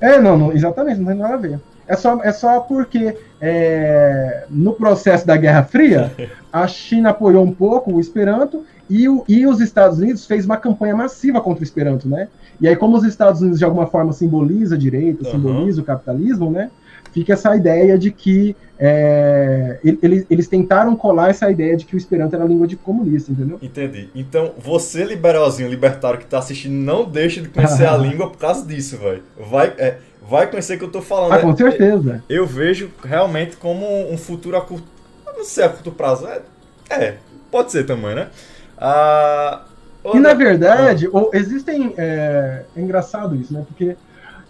[0.00, 1.60] É, não, não exatamente, não tem nada a ver.
[1.88, 6.12] É só, é só porque é, no processo da Guerra Fria,
[6.52, 10.56] a China apoiou um pouco o Esperanto e, o, e os Estados Unidos fez uma
[10.56, 12.28] campanha massiva contra o Esperanto, né?
[12.60, 15.30] E aí, como os Estados Unidos de alguma forma simboliza a direita, uhum.
[15.30, 16.70] simboliza o capitalismo, né?
[17.16, 21.96] Fica essa ideia de que é, eles, eles tentaram colar essa ideia de que o
[21.96, 23.58] Esperanto era língua de comunista, entendeu?
[23.62, 24.10] Entendi.
[24.14, 28.66] Então, você, liberalzinho, libertário que tá assistindo, não deixe de conhecer a língua por causa
[28.66, 29.22] disso, velho.
[29.50, 29.96] Vai, é,
[30.28, 31.32] vai conhecer o que eu tô falando.
[31.32, 32.22] Ah, com é, certeza.
[32.28, 34.86] Eu vejo realmente como um futuro a curto...
[35.24, 36.26] Não sei a curto prazo.
[36.26, 36.42] É,
[36.90, 37.16] é
[37.50, 38.28] pode ser também, né?
[38.76, 39.64] Ah,
[40.12, 41.30] e, na verdade, ah.
[41.32, 41.94] existem...
[41.96, 43.64] É, é engraçado isso, né?
[43.66, 43.96] Porque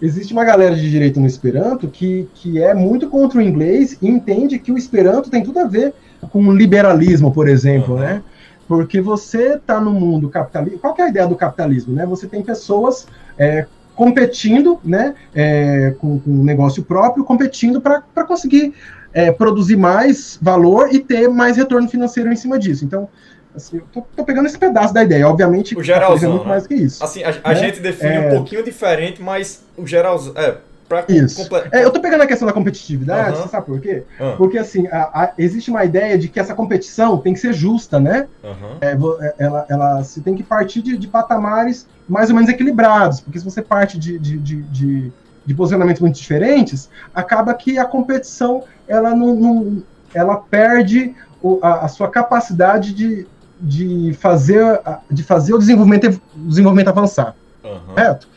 [0.01, 4.09] existe uma galera de direito no Esperanto que, que é muito contra o inglês e
[4.09, 5.95] entende que o Esperanto tem tudo a ver
[6.31, 8.01] com liberalismo, por exemplo, uhum.
[8.01, 8.23] né?
[8.69, 10.79] Porque você está no mundo capitalista.
[10.79, 11.95] Qual é a ideia do capitalismo?
[11.95, 12.05] Né?
[12.05, 13.07] Você tem pessoas
[13.39, 18.75] é, competindo, né, é, com, com um negócio próprio, competindo para conseguir
[19.13, 22.85] é, produzir mais valor e ter mais retorno financeiro em cima disso.
[22.85, 23.09] Então,
[23.57, 25.27] Assim, eu tô, tô, pegando esse pedaço da ideia.
[25.27, 26.49] Obviamente, o geralzão, é muito né?
[26.51, 27.03] mais que isso.
[27.03, 27.55] Assim, a, a né?
[27.55, 28.29] gente define é...
[28.29, 30.35] um pouquinho diferente, mas o geralzão.
[30.37, 31.43] É, pra isso.
[31.43, 31.69] Comple...
[31.73, 34.05] É, eu tô pegando a questão da competitividade, você sabe por quê?
[34.21, 34.37] Uhum.
[34.37, 37.99] Porque, assim, a, a, existe uma ideia de que essa competição tem que ser justa,
[37.99, 38.29] né?
[38.45, 38.77] Uhum.
[38.81, 38.97] É,
[39.39, 43.45] ela, ela se tem que partir de, de, patamares mais ou menos equilibrados, porque se
[43.45, 45.13] você parte de, de, de, de,
[45.45, 49.83] de posicionamentos muito diferentes, acaba que a competição ela não, não
[50.15, 51.15] ela perde
[51.63, 53.27] a, a sua capacidade de,
[53.61, 54.81] de fazer,
[55.11, 57.35] de fazer o desenvolvimento, o desenvolvimento avançar.
[57.65, 57.95] Uhum.
[57.95, 58.29] Certo?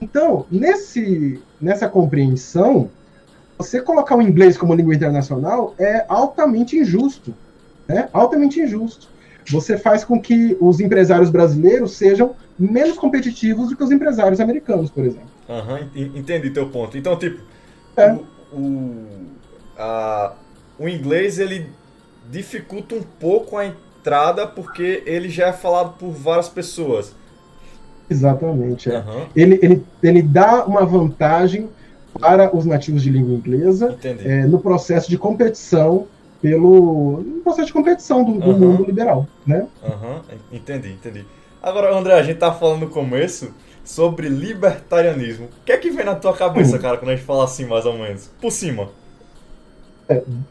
[0.00, 2.90] Então, nesse, nessa compreensão,
[3.56, 7.34] você colocar o inglês como língua internacional é altamente injusto.
[7.86, 8.08] Né?
[8.12, 9.08] Altamente injusto.
[9.50, 14.90] Você faz com que os empresários brasileiros sejam menos competitivos do que os empresários americanos,
[14.90, 15.28] por exemplo.
[15.48, 16.98] Uhum, entendi teu ponto.
[16.98, 17.40] Então, tipo,
[17.96, 18.12] é.
[18.12, 19.06] o, o,
[19.76, 20.34] a,
[20.78, 21.66] o inglês ele
[22.30, 23.66] dificulta um pouco a
[24.00, 27.14] entrada porque ele já é falado por várias pessoas.
[28.10, 28.90] Exatamente.
[28.90, 28.96] É.
[28.96, 31.68] Aham, Ele, ele, ele dá uma vantagem
[32.18, 36.06] para os nativos de língua inglesa é, no processo de competição
[36.40, 39.66] pelo no processo de competição do, do mundo liberal, né?
[39.84, 40.22] Aham,
[40.52, 41.24] entendi, entendi.
[41.62, 43.52] Agora, André, a gente tá falando no começo
[43.84, 45.46] sobre libertarianismo.
[45.46, 46.80] O que é que vem na tua cabeça, Hum.
[46.80, 48.30] cara, quando a gente fala assim, mais ou menos?
[48.40, 48.88] Por cima.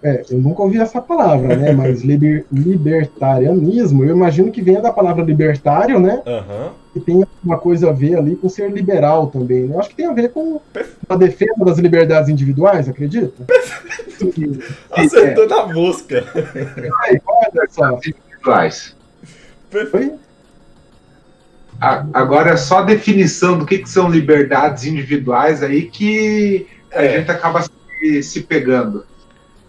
[0.03, 1.71] É, eu nunca ouvi essa palavra, né?
[1.71, 6.21] Mas liber- libertarianismo, eu imagino que venha da palavra libertário, né?
[6.27, 6.71] Aham.
[6.95, 9.75] E tem alguma coisa a ver ali com ser liberal também, né?
[9.75, 10.61] Eu acho que tem a ver com
[11.09, 13.33] a defesa das liberdades individuais, acredita?
[14.91, 16.23] Acertou na mosca.
[17.05, 17.97] Aí, olha só.
[17.97, 18.95] Individuais.
[22.13, 27.19] Agora é só a definição do que, que são liberdades individuais aí que a É.
[27.19, 29.05] gente acaba se, se pegando.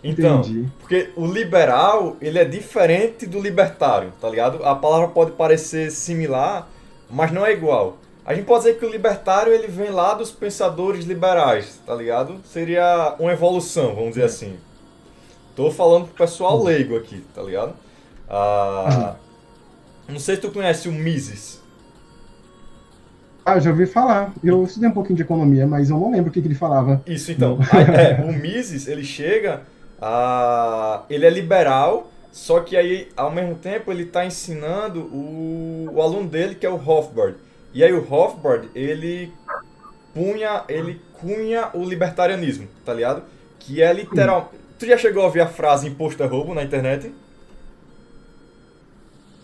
[0.03, 0.68] Então, Entendi.
[0.80, 4.64] porque o liberal, ele é diferente do libertário, tá ligado?
[4.64, 6.68] A palavra pode parecer similar,
[7.11, 7.99] mas não é igual.
[8.24, 12.36] A gente pode dizer que o libertário, ele vem lá dos pensadores liberais, tá ligado?
[12.44, 14.57] Seria uma evolução, vamos dizer assim.
[15.57, 17.74] Tô falando pro pessoal leigo aqui, tá ligado?
[18.28, 19.16] Ah,
[20.09, 21.61] não sei se tu conhece o Mises.
[23.44, 24.34] Ah, eu já ouvi falar.
[24.44, 27.03] Eu estudei um pouquinho de economia, mas eu não lembro o que, que ele falava.
[27.07, 27.59] Isso então.
[27.72, 29.62] Aí, é, o Mises, ele chega
[30.01, 31.05] a.
[31.11, 36.28] Ele é liberal, só que aí, ao mesmo tempo, ele está ensinando o, o aluno
[36.28, 37.36] dele, que é o Hofbard.
[37.72, 39.32] E aí o Hofbard, ele
[40.14, 43.24] punha, ele cunha o libertarianismo, tá ligado?
[43.59, 44.53] Que é literal.
[44.78, 47.12] Tu já chegou a ouvir a frase imposto é roubo na internet?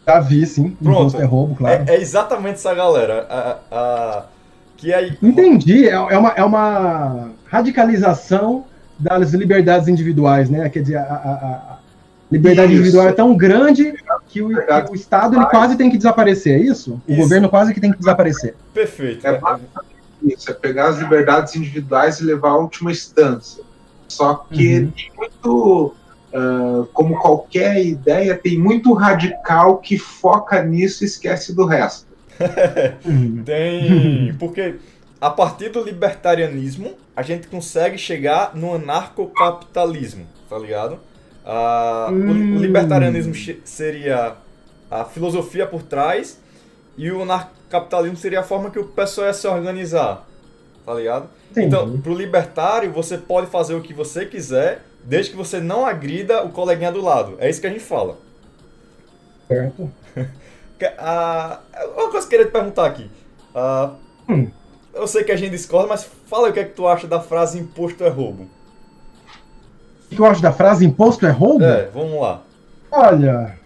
[0.07, 0.77] Já vi, sim.
[0.83, 1.01] Pronto.
[1.01, 1.85] Imposto é roubo, claro.
[1.87, 3.27] É, é exatamente essa galera.
[3.29, 4.27] A, a-
[4.77, 5.19] que aí.
[5.23, 5.89] Entendi.
[5.89, 8.67] É, é uma, é uma radicalização
[8.99, 10.69] das liberdades individuais, né?
[10.69, 11.79] Quer dizer, a, a- a
[12.31, 12.81] liberdade Isso.
[12.81, 13.93] individual é tão grande
[14.29, 17.01] que o, que o Estado ele quase tem que desaparecer, é isso?
[17.07, 17.21] O Isso.
[17.23, 18.55] governo quase que tem que desaparecer.
[18.73, 19.27] Perfeito.
[19.27, 19.41] É É-
[20.35, 23.63] Isso, é pegar as liberdades individuais e levar à última instância.
[24.09, 24.91] Só que Uhum.
[24.93, 25.95] tem muito,
[26.33, 32.07] ah, como qualquer ideia, tem muito radical que foca nisso e esquece do resto.
[33.05, 33.43] Uhum.
[33.45, 34.35] Tem.
[34.39, 34.77] Porque
[35.21, 40.99] a partir do libertarianismo, a gente consegue chegar no anarcocapitalismo, tá ligado?
[41.45, 42.57] Ah, o- Hum.
[42.57, 43.35] O libertarianismo
[43.65, 44.37] seria
[44.91, 46.41] a filosofia por trás
[46.97, 50.27] e o anarcocapitalismo seria a forma que o pessoal ia se organizar,
[50.87, 51.29] tá ligado?
[51.51, 51.67] Entendi.
[51.69, 56.43] Então, pro libertário, você pode fazer o que você quiser, desde que você não agrida
[56.45, 57.37] o coleguinha do lado.
[57.39, 58.17] É isso que a gente fala.
[59.49, 59.91] certo.
[60.99, 61.61] Ah,
[61.97, 63.11] uma coisa que eu queria te perguntar aqui.
[63.55, 63.93] Ah,
[64.29, 64.51] Hum.
[64.95, 67.07] Eu sei que a gente discorda, mas fala aí o que é que tu acha
[67.07, 68.47] da frase imposto é roubo.
[70.11, 71.65] O que eu acho da frase imposto é roubo?
[71.65, 72.43] É, vamos lá.
[72.91, 73.59] Olha.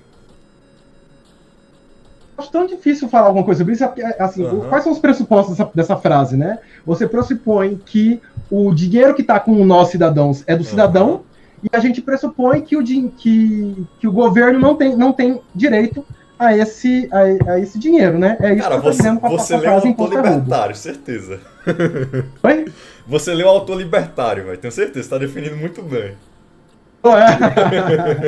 [2.38, 3.84] Acho tão difícil falar alguma coisa sobre isso.
[3.86, 4.68] porque, Assim, Aham.
[4.68, 6.58] Quais são os pressupostos dessa, dessa frase, né?
[6.86, 11.22] Você pressupõe que o dinheiro que está com nós cidadãos é do cidadão
[11.62, 16.04] e a gente pressupõe que o, que, que o governo não tem, não tem direito
[16.38, 18.36] a esse, a, a esse dinheiro, né?
[18.40, 20.20] É isso Cara, que eu tô você, com você leu o frase autor imposto é
[20.22, 20.60] roubo.
[20.60, 21.40] libertário, certeza.
[22.42, 22.74] Oi?
[23.06, 24.58] Você leu o autor libertário, velho.
[24.58, 26.16] Tenho certeza, você tá definindo muito bem.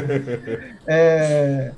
[0.88, 1.74] É,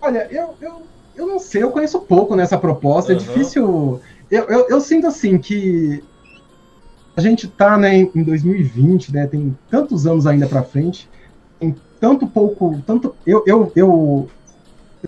[0.00, 3.16] Olha, eu, eu, eu não sei, eu conheço pouco nessa proposta, é Aham.
[3.16, 4.00] difícil.
[4.30, 6.06] Eu, eu, eu sinto assim que
[7.16, 9.26] a gente tá né, em em 2020, né?
[9.26, 11.10] Tem tantos anos ainda para frente,
[11.58, 13.16] tem tanto pouco, tanto.
[13.26, 14.32] Eu, eu, eu,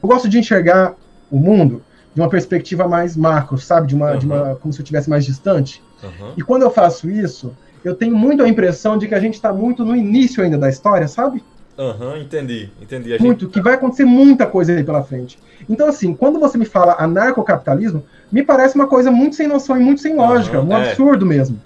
[0.03, 0.95] eu gosto de enxergar
[1.31, 1.83] o mundo
[2.15, 3.89] de uma perspectiva mais macro, sabe?
[3.89, 5.83] De uma, de uma, como se eu estivesse mais distante.
[6.03, 6.33] Aham.
[6.37, 9.53] E quando eu faço isso, eu tenho muito a impressão de que a gente está
[9.53, 11.45] muito no início ainda da história, sabe?
[11.77, 13.13] Aham, entendi, entendi.
[13.13, 13.27] A gente...
[13.27, 15.39] Muito, que vai acontecer muita coisa aí pela frente.
[15.69, 19.81] Então, assim, quando você me fala anarcocapitalismo, me parece uma coisa muito sem noção e
[19.81, 20.89] muito sem lógica, um é.
[20.89, 21.61] absurdo mesmo.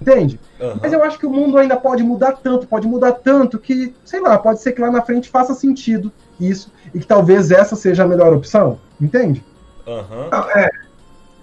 [0.00, 0.38] Entende?
[0.60, 0.78] Aham.
[0.82, 4.20] Mas eu acho que o mundo ainda pode mudar tanto, pode mudar tanto, que, sei
[4.20, 8.04] lá, pode ser que lá na frente faça sentido isso, e que talvez essa seja
[8.04, 8.78] a melhor opção.
[9.00, 9.44] Entende?
[10.30, 10.70] Não, é,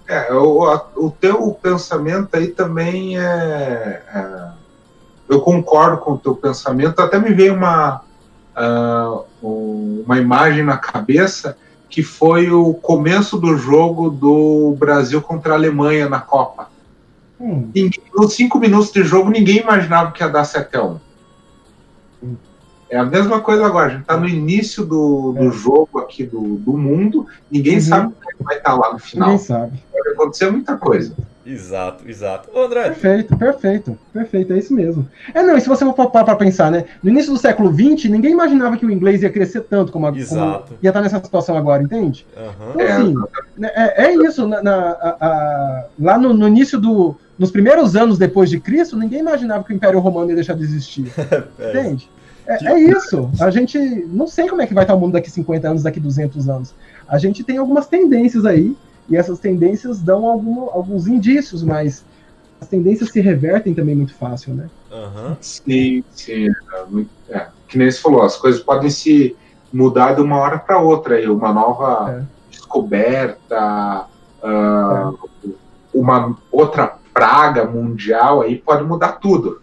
[0.08, 4.48] é o, a- o teu pensamento aí também é, é,
[5.28, 7.00] Eu concordo com o teu pensamento.
[7.00, 8.02] Até me veio uma,
[9.42, 11.56] um- uma imagem na cabeça
[11.88, 16.68] que foi o começo do jogo do Brasil contra a Alemanha na Copa.
[17.40, 20.98] Hum, Ninguém- nos cinco minutos de jogo, ninguém imaginava que ia dar 7 a 1
[22.94, 25.50] É a mesma coisa agora, a gente está no início do, do É.
[25.50, 27.80] jogo aqui do, do mundo, ninguém Uhum.
[27.80, 29.30] sabe o que vai estar lá no final.
[29.30, 29.72] ninguém sabe.
[29.90, 31.12] Pode acontecer muita coisa.
[31.44, 32.48] Exato, exato.
[32.54, 32.84] Ô, André.
[32.84, 35.06] Perfeito, perfeito, perfeito, é isso mesmo.
[35.34, 36.84] É, não, e se você for parar para pensar, né?
[37.02, 40.12] No início do século XX, ninguém imaginava que o inglês ia crescer tanto como, a,
[40.12, 42.24] como ia estar nessa situação agora, entende?
[42.36, 42.80] Uhum.
[42.80, 44.46] Então, assim, é, é isso.
[44.46, 47.16] Na, na a, a, lá no, no, início do.
[47.36, 50.62] Nos primeiros anos depois de Cristo, ninguém imaginava que o Império Romano ia deixar de
[50.62, 51.12] existir.
[51.58, 51.70] é.
[51.70, 52.08] Entende?
[52.46, 53.30] É, é, isso.
[53.40, 55.98] A gente não sei como é que vai estar o mundo daqui 50 anos, daqui
[55.98, 56.74] 200 anos.
[57.08, 58.76] A gente tem algumas tendências aí
[59.08, 62.04] e essas tendências dão algum, alguns indícios, mas
[62.60, 64.68] as tendências se revertem também muito fácil, né?
[64.90, 65.36] Uhum.
[65.40, 66.48] Sim, sim.
[66.48, 69.36] É, é, que nem você falou, as coisas podem se
[69.72, 72.22] mudar de uma hora para outra, aí, uma nova é.
[72.50, 74.06] descoberta,
[74.42, 75.28] uh,
[75.92, 79.60] uma outra praga mundial aí pode mudar tudo.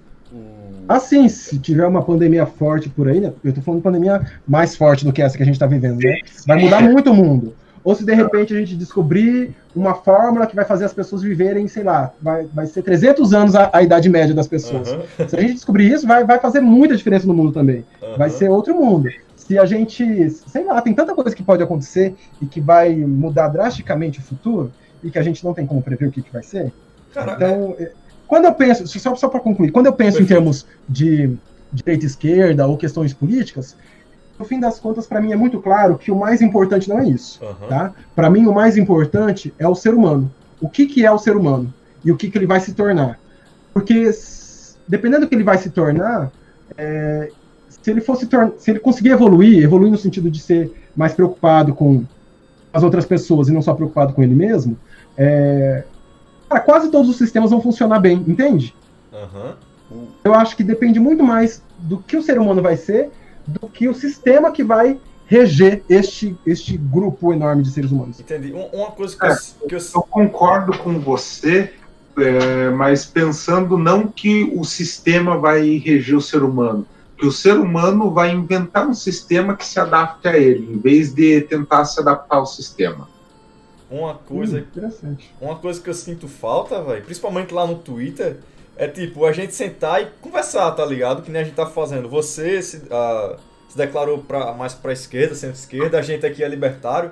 [0.87, 3.31] Assim, se tiver uma pandemia forte por aí, né?
[3.43, 5.99] Eu tô falando de pandemia mais forte do que essa que a gente tá vivendo,
[5.99, 6.17] né?
[6.45, 7.53] Vai mudar muito o mundo.
[7.83, 11.67] Ou se de repente a gente descobrir uma fórmula que vai fazer as pessoas viverem,
[11.67, 14.91] sei lá, vai, vai ser 300 anos a, a idade média das pessoas.
[14.91, 15.27] Uhum.
[15.27, 17.83] Se a gente descobrir isso, vai, vai fazer muita diferença no mundo também.
[18.01, 18.17] Uhum.
[18.17, 19.09] Vai ser outro mundo.
[19.35, 23.47] Se a gente, sei lá, tem tanta coisa que pode acontecer e que vai mudar
[23.47, 24.71] drasticamente o futuro
[25.03, 26.71] e que a gente não tem como prever o que, que vai ser.
[27.11, 27.91] então, é...
[28.31, 30.31] quando eu penso, só, só para concluir, quando eu penso Perfeito.
[30.31, 31.35] em termos de
[31.73, 33.75] direita e esquerda ou questões políticas,
[34.39, 37.09] no fim das contas, para mim é muito claro que o mais importante não é
[37.09, 37.43] isso.
[37.43, 37.67] Uhum.
[37.67, 37.93] Tá?
[38.15, 40.31] Para mim, o mais importante é o ser humano.
[40.61, 41.73] O que, que é o ser humano?
[42.05, 43.19] E o que, que ele vai se tornar?
[43.73, 44.09] Porque,
[44.87, 46.31] dependendo do que ele vai se tornar,
[46.77, 47.29] é,
[47.67, 48.29] se ele fosse
[48.59, 52.05] se ele conseguir evoluir, evoluir no sentido de ser mais preocupado com
[52.71, 54.77] as outras pessoas e não só preocupado com ele mesmo,
[55.17, 55.83] é,
[56.51, 58.75] cara, quase todos os sistemas vão funcionar bem, entende?
[59.11, 60.05] Uhum.
[60.23, 63.09] Eu acho que depende muito mais do que o ser humano vai ser
[63.47, 68.19] do que o sistema que vai reger este, este grupo enorme de seres humanos.
[68.19, 68.51] Entendi.
[68.51, 69.79] Uma coisa que, é, eu, que eu...
[69.95, 71.73] eu, concordo com você,
[72.17, 76.85] é, mas pensando não que o sistema vai reger o ser humano,
[77.17, 81.13] que o ser humano vai inventar um sistema que se adapte a ele, em vez
[81.13, 83.07] de tentar se adaptar ao sistema.
[83.91, 84.65] Uma coisa,
[85.03, 88.37] hum, uma coisa que eu sinto falta, velho, principalmente lá no Twitter,
[88.77, 91.21] é tipo, a gente sentar e conversar, tá ligado?
[91.21, 92.07] Que nem a gente tá fazendo.
[92.07, 93.37] Você se, uh,
[93.67, 97.11] se declarou pra, mais pra esquerda, centro-esquerda, a gente aqui é libertário.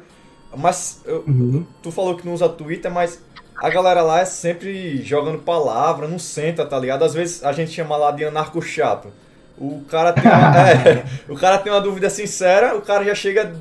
[0.56, 1.66] Mas eu, uhum.
[1.84, 3.22] tu falou que não usa Twitter, mas
[3.58, 7.04] a galera lá é sempre jogando palavra, não senta, tá ligado?
[7.04, 9.10] Às vezes a gente chama lá de anarco chato.
[9.58, 13.54] O cara tem uma, é, o cara tem uma dúvida sincera, o cara já chega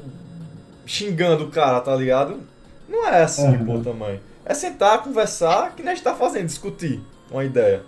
[0.86, 2.40] xingando o cara, tá ligado?
[2.88, 3.64] Não é assim, uhum.
[3.64, 4.20] pô, também.
[4.44, 7.82] É sentar, conversar, que nem a gente tá fazendo, discutir uma ideia.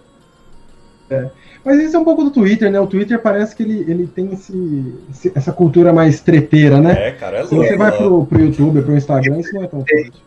[1.08, 1.28] É.
[1.64, 2.78] Mas isso é um pouco do Twitter, né?
[2.78, 7.08] O Twitter parece que ele, ele tem esse, esse essa cultura mais treteira, né?
[7.08, 9.80] É, cara, é Se você vai pro, pro YouTube, pro Instagram, isso não é tão
[9.80, 10.22] forte.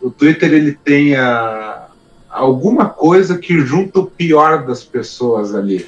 [0.00, 1.88] O Twitter, ele tem a,
[2.30, 5.84] alguma coisa que junta o pior das pessoas ali.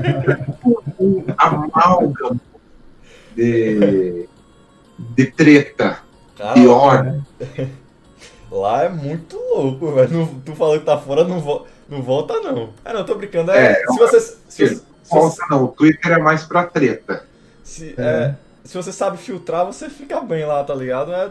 [0.98, 2.40] um amálgama
[3.34, 4.26] de,
[5.14, 5.98] de treta.
[6.36, 7.20] Cara, pior.
[7.40, 7.66] É.
[8.50, 10.28] Lá é muito louco, velho.
[10.44, 12.70] Tu falou que tá fora, não volta não volta, não.
[12.84, 13.52] Ah, não, tô brincando.
[13.52, 14.20] É, é se você.
[14.20, 15.64] Se, se, volta, não.
[15.64, 17.24] O Twitter é mais pra treta.
[17.62, 18.02] Se, é.
[18.02, 18.34] é.
[18.64, 21.12] se você sabe filtrar, você fica bem lá, tá ligado?
[21.12, 21.30] É,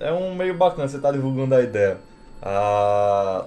[0.00, 1.98] é um meio bacana você tá divulgando a ideia.
[2.42, 3.46] Ah,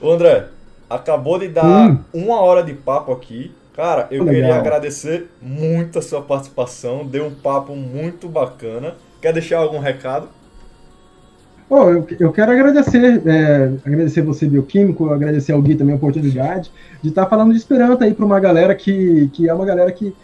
[0.00, 0.48] o André,
[0.88, 1.98] acabou de dar hum.
[2.12, 3.54] uma hora de papo aqui.
[3.74, 4.34] Cara, eu Legal.
[4.34, 7.06] queria agradecer muito a sua participação.
[7.06, 8.96] Deu um papo muito bacana.
[9.20, 10.28] Quer deixar algum recado?
[11.70, 16.70] Oh, eu, eu quero agradecer, é, agradecer você, bioquímico, agradecer ao Gui também a oportunidade
[17.02, 19.92] de estar tá falando de Esperanto aí para uma galera que, que é uma galera
[19.92, 20.14] que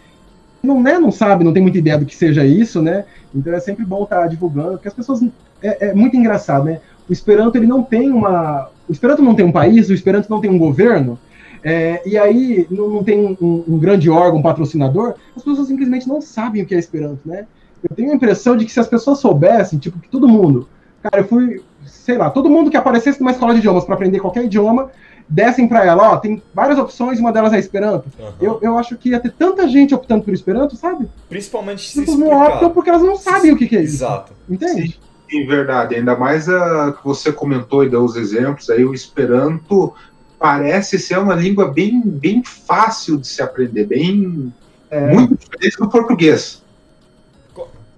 [0.65, 3.05] não, né, não sabe, não tem muita ideia do que seja isso, né?
[3.33, 5.21] Então é sempre bom estar tá divulgando, porque as pessoas.
[5.61, 6.81] É, é, muito engraçado, né?
[7.07, 8.69] O Esperanto ele não tem uma.
[8.89, 11.19] O Esperanto não tem um país, o Esperanto não tem um governo,
[11.63, 16.21] é, e aí não, não tem um, um, grande órgão patrocinador, as pessoas simplesmente não
[16.21, 17.45] sabem o que é Esperanto, né?
[17.83, 20.67] Eu tenho a impressão de que se as pessoas soubessem, tipo, que todo mundo
[21.05, 24.19] Cara, eu fui, sei lá, todo mundo que aparecesse numa escola de idiomas para aprender
[24.19, 24.89] qualquer idioma,
[25.29, 28.09] dessem para ela, ó, tem várias opções, uma delas é Esperanto.
[28.17, 28.31] Uhum.
[28.41, 31.07] Eu, eu acho que ia ter tanta gente optando por Esperanto, sabe?
[31.29, 33.97] Principalmente se Eles não optam porque elas não sabem o que, que é isso.
[33.97, 34.33] Exato.
[34.49, 34.99] Entende?
[35.29, 35.93] Sim, em verdade.
[35.93, 39.93] Ainda mais a que você comentou e deu os exemplos aí, o Esperanto
[40.39, 44.51] parece ser uma língua bem, bem fácil de se aprender, bem
[44.89, 45.13] é...
[45.13, 46.64] muito diferente do português.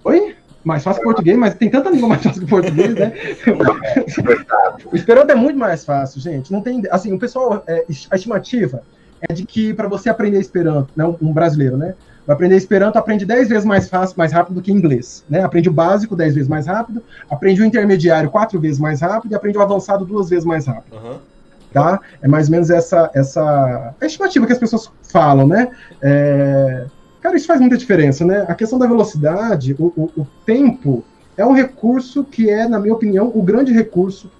[0.08, 0.34] Oi?
[0.64, 3.12] mais fácil que português, mas tem tanta língua mais fácil que português, né?
[4.92, 6.52] o Esperanto é muito mais fácil, gente.
[6.52, 8.82] Não tem, assim, o pessoal, é, a estimativa
[9.26, 11.94] é de que para você aprender Esperanto, né, um brasileiro, né,
[12.26, 15.24] vai aprender Esperanto, aprende 10 vezes mais fácil, mais rápido do que inglês.
[15.28, 15.42] Né?
[15.42, 19.34] Aprende o básico 10 vezes mais rápido, aprende o intermediário 4 vezes mais rápido e
[19.34, 20.94] aprende o avançado duas vezes mais rápido.
[20.96, 21.18] Uhum.
[21.72, 22.00] Tá?
[22.20, 25.70] É mais ou menos essa, essa a estimativa que as pessoas falam, né?
[26.02, 26.86] É...
[27.28, 28.46] Cara, isso faz muita diferença, né?
[28.48, 31.04] A questão da velocidade, o, o, o tempo,
[31.36, 34.30] é um recurso que é, na minha opinião, o grande recurso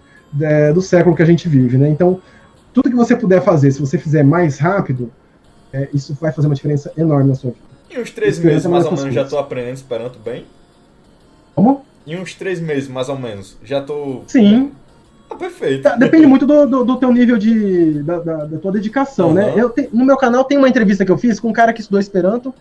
[0.40, 1.90] é, do século que a gente vive, né?
[1.90, 2.18] Então,
[2.72, 5.12] tudo que você puder fazer, se você fizer mais rápido,
[5.70, 7.62] é, isso vai fazer uma diferença enorme na sua vida.
[7.90, 10.46] Em uns três meses, mais ou menos, já estou aprendendo Esperanto bem?
[11.54, 11.84] Como?
[12.06, 14.24] Em uns três meses, mais ou menos, já estou...
[14.26, 14.72] Sim.
[15.30, 15.82] Ah, perfeito.
[15.82, 18.02] Tá, depende muito do, do, do, teu nível de...
[18.02, 19.34] da, da, da tua dedicação, uhum.
[19.34, 19.54] né?
[19.56, 21.80] Eu te, no meu canal tem uma entrevista que eu fiz com um cara que
[21.80, 22.54] estudou Esperanto.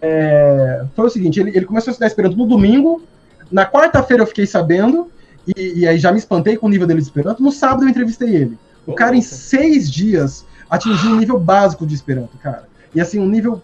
[0.00, 3.02] É, foi o seguinte, ele, ele começou a estudar Esperanto no domingo,
[3.50, 5.10] na quarta-feira eu fiquei sabendo,
[5.56, 7.42] e, e, aí já me espantei com o nível dele de Esperanto.
[7.42, 8.58] No sábado eu entrevistei ele.
[8.86, 12.64] O cara, em seis dias, atingir um nível básico de Esperanto, cara.
[12.94, 13.62] E assim, um nível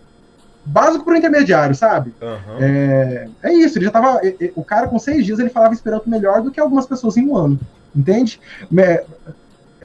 [0.64, 2.14] básico para o intermediário, sabe?
[2.20, 2.59] Uhum.
[2.59, 4.20] É, é isso, ele já tava.
[4.55, 7.36] O cara com seis dias ele falava Esperanto melhor do que algumas pessoas em um
[7.36, 7.61] ano.
[7.95, 8.40] Entende?
[8.76, 9.05] É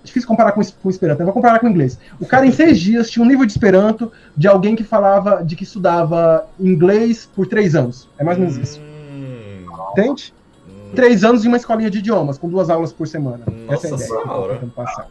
[0.03, 1.97] difícil comparar com, com Esperanto, eu vou comparar com inglês.
[2.19, 5.55] O cara em seis dias tinha um nível de Esperanto de alguém que falava, de
[5.55, 8.09] que estudava inglês por três anos.
[8.17, 8.79] É mais ou menos isso.
[8.79, 9.65] Hum.
[9.91, 10.33] Entende?
[10.67, 10.91] Hum.
[10.95, 13.43] Três anos em uma escolinha de idiomas, com duas aulas por semana.
[13.67, 14.07] Nossa Essa é a ideia.
[14.07, 14.67] Senhora.
[14.75, 15.07] Passar.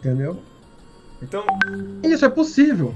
[0.00, 0.38] Entendeu?
[1.22, 1.44] Então.
[2.02, 2.94] Isso é possível.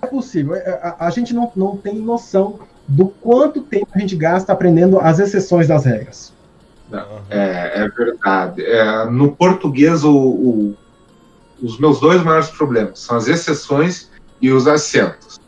[0.00, 0.54] É possível.
[0.54, 4.98] É, a, a, gente não, não tem noção do quanto tempo a gente gasta aprendendo
[4.98, 6.32] as exceções das regras.
[7.28, 8.62] É, é verdade.
[8.64, 10.76] É, no português, o, o,
[11.62, 14.10] os meus dois maiores problemas são as exceções
[14.40, 15.38] e os acentos.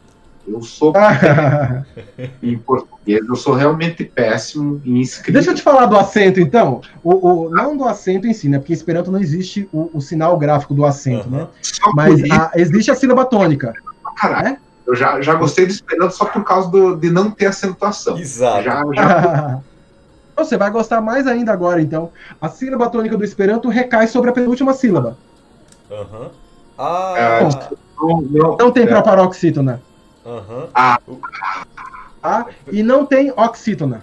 [0.47, 0.93] Eu sou
[2.43, 5.33] em português, eu sou realmente péssimo em escrita.
[5.33, 6.81] Deixa eu te falar do acento, então.
[7.03, 8.59] O, o não do acento em si, né?
[8.59, 11.39] Porque em Esperanto não existe o, o sinal gráfico do acento, uhum.
[11.39, 11.49] né?
[11.63, 13.73] Só Mas a, existe a sílaba tônica.
[14.17, 14.49] Caralho.
[14.49, 14.59] É?
[14.87, 18.19] Eu já, já gostei do Esperanto só por causa do, de não ter acentuação.
[18.19, 18.65] Exato.
[18.65, 19.61] Já, já...
[20.45, 22.11] Você vai gostar mais ainda agora, então.
[22.41, 25.17] A sílaba tônica do Esperanto recai sobre a penúltima sílaba.
[25.91, 26.31] Uhum.
[26.79, 27.43] Ah, é,
[28.01, 28.87] não, não, não, tem é.
[28.87, 29.83] proparoxítona.
[30.25, 30.69] Uhum.
[30.75, 30.99] Ah.
[32.23, 32.47] ah.
[32.71, 34.03] E não tem oxítona.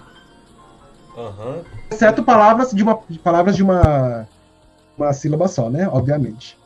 [1.16, 1.62] Uhum.
[1.90, 4.26] Exceto palavras de uma, palavras de uma,
[4.96, 5.88] uma sílaba só, né?
[5.92, 6.58] Obviamente.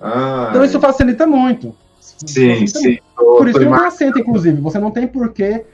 [0.00, 1.74] Ah, então isso facilita muito.
[2.00, 2.88] Sim, facilita sim.
[2.88, 3.38] Muito.
[3.38, 4.60] Por isso que não tem acento, inclusive.
[4.60, 5.66] Você não tem por que é,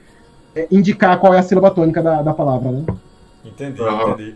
[0.71, 2.85] indicar qual é a sílaba tônica da, da palavra, né?
[3.45, 4.11] Entendi, uhum.
[4.11, 4.35] entendi.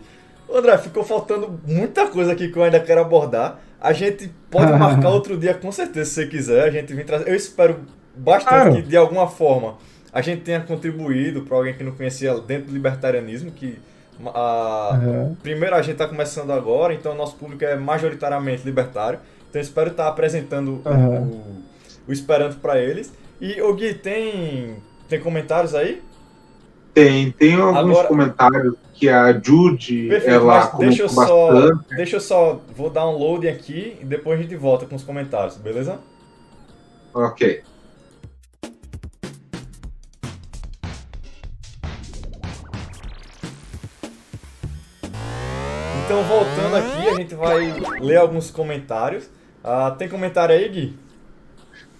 [0.52, 3.58] André, ficou faltando muita coisa aqui que eu ainda quero abordar.
[3.80, 6.68] A gente pode marcar outro dia, com certeza, se você quiser.
[6.68, 7.28] A gente vem trazer.
[7.28, 7.80] Eu espero
[8.14, 8.74] bastante claro.
[8.74, 9.76] que, de alguma forma,
[10.12, 13.78] a gente tenha contribuído para alguém que não conhecia dentro do libertarianismo, que
[14.26, 15.00] a...
[15.02, 15.34] Uhum.
[15.42, 19.18] primeiro a gente está começando agora, então o nosso público é majoritariamente libertário.
[19.48, 21.22] Então eu espero estar tá apresentando uhum.
[21.22, 21.62] o,
[22.08, 23.12] o Esperanto para eles.
[23.40, 24.76] E, o Gui, tem,
[25.08, 26.02] tem comentários aí?
[26.94, 32.60] Tem, tem alguns Agora, comentários que a perfeito, ela deixa eu só, Deixa eu só,
[32.76, 35.98] vou dar um loading aqui e depois a gente volta com os comentários, beleza?
[37.14, 37.62] Ok.
[46.04, 49.30] Então, voltando aqui, a gente vai ler alguns comentários.
[49.64, 50.98] Uh, tem comentário aí, Gui?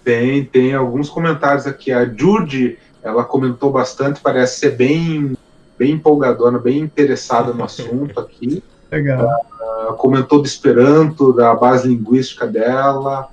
[0.04, 1.90] Tem, tem alguns comentários aqui.
[1.90, 5.36] A Judy ela comentou bastante, parece ser bem,
[5.78, 8.62] bem empolgadora, bem interessada no assunto aqui.
[8.90, 9.26] Legal.
[9.60, 13.28] Uh, comentou do Esperanto, da base linguística dela,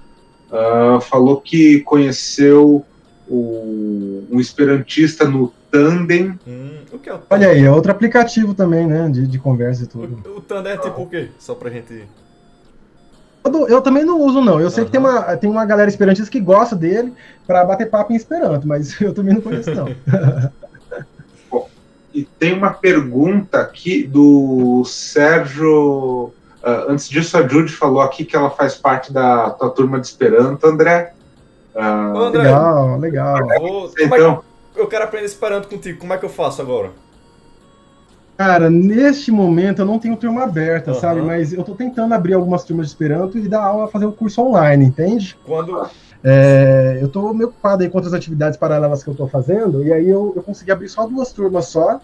[0.49, 2.85] uh, falou que conheceu
[3.27, 6.39] o, um esperantista no Tandem.
[6.47, 9.83] Hum, o que é o Olha aí, é outro aplicativo também, né, de, de conversa
[9.83, 10.21] e tudo.
[10.27, 11.29] O, o Tandem é tipo o quê?
[11.37, 12.03] Só pra gente...
[13.43, 14.59] Eu, eu, também não uso, não.
[14.59, 14.85] Eu sei uhum.
[14.85, 17.13] que tem uma, tem uma galera esperantista que gosta dele
[17.47, 19.85] para bater papo em Esperanto, mas eu também não conheço, não.
[21.49, 21.69] Bom,
[22.13, 26.33] e tem uma pergunta aqui do Sérgio.
[26.61, 30.07] Uh, antes disso, a Judy falou aqui que ela faz parte da tua turma de
[30.07, 31.13] Esperanto, André.
[31.73, 33.37] Uh, André legal, legal.
[33.97, 34.43] Então,
[34.75, 35.99] é eu quero aprender Esperanto contigo.
[35.99, 36.91] Como é que eu faço agora?
[38.39, 40.97] Cara, neste momento eu não tenho turma aberta, uhum.
[40.97, 41.21] sabe?
[41.21, 44.11] Mas eu tô tentando abrir algumas turmas de Esperanto e dar aula, fazer o um
[44.13, 45.35] curso online, entende?
[45.45, 45.85] Quando.
[46.23, 49.91] É, eu tô meio ocupado aí com outras atividades paralelas que eu tô fazendo, e
[49.91, 51.99] aí eu, eu consegui abrir só duas turmas só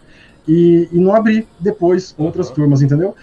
[0.45, 2.55] e, e não abrir depois outras uhum.
[2.55, 3.15] turmas, entendeu?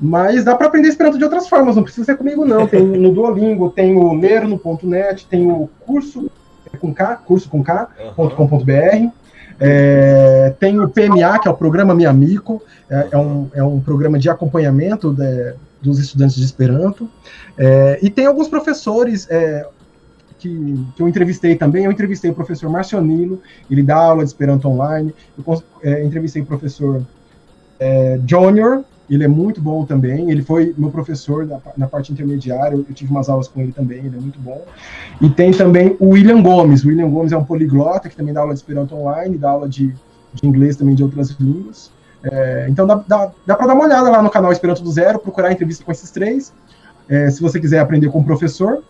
[0.00, 2.66] Mas dá para aprender Esperanto de outras formas, não precisa ser comigo, não.
[2.66, 6.28] Tem no Duolingo, tem o lerno.net, tem o curso
[6.80, 9.25] com K, curso com K.com.br.
[9.58, 13.80] É, tem o PMA, que é o Programa Mi Amigo, é, é, um, é um
[13.80, 17.08] programa de acompanhamento de, dos estudantes de Esperanto.
[17.56, 19.66] É, e tem alguns professores é,
[20.38, 23.40] que, que, eu entrevistei também, eu entrevistei o professor Marcionilo,
[23.70, 27.02] ele dá aula de Esperanto online, eu é, entrevistei o professor
[27.80, 31.46] é, Junior, ele é muito bom também, ele foi meu professor
[31.76, 34.64] na, parte intermediária, eu, eu, tive umas aulas com ele também, ele é muito bom.
[35.20, 38.40] E tem também o William Gomes, o William Gomes é um poliglota que também dá
[38.40, 39.94] aula de Esperanto online, dá aula de,
[40.34, 41.90] de inglês também de outras línguas.
[42.22, 45.18] É, então dá, dá, dá para dar uma olhada lá no canal Esperanto do Zero,
[45.18, 46.52] procurar entrevista com esses três,
[47.08, 48.82] é, se você quiser aprender com o professor.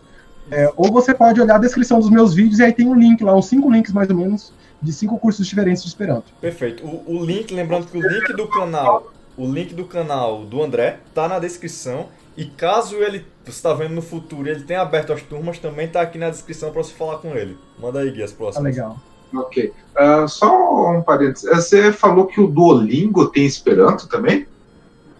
[0.49, 3.21] É, ou você pode olhar a descrição dos meus vídeos e aí tem um link
[3.21, 6.31] lá, uns cinco links mais ou menos, de cinco cursos diferentes de Esperanto.
[6.39, 6.85] Perfeito.
[6.85, 10.99] O, o link, lembrando que o link do canal, o link do canal do André
[11.13, 12.07] tá na descrição.
[12.35, 16.19] E caso ele está vendo no futuro ele tenha aberto as turmas, também tá aqui
[16.19, 17.57] na descrição para você falar com ele.
[17.79, 18.65] Manda aí, Gui, as próximas.
[18.65, 18.97] Ah, legal.
[19.33, 19.73] Ok.
[19.95, 21.49] Uh, só um parênteses.
[21.49, 24.45] Você falou que o Duolingo tem Esperanto também?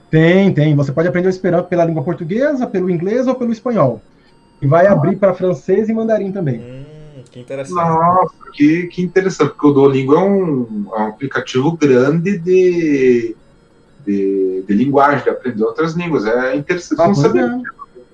[0.09, 0.75] Tem, tem.
[0.75, 4.01] Você pode aprender o Esperanto pela língua portuguesa, pelo inglês ou pelo espanhol.
[4.61, 6.59] E vai abrir para francês e mandarim também.
[6.59, 7.75] Hum, que interessante.
[7.75, 13.35] Nossa, que, que interessante, porque o Duolingo é um, é um aplicativo grande de,
[14.07, 16.25] de, de, linguagem, de aprender outras línguas.
[16.25, 17.61] É interessante ah, saber é.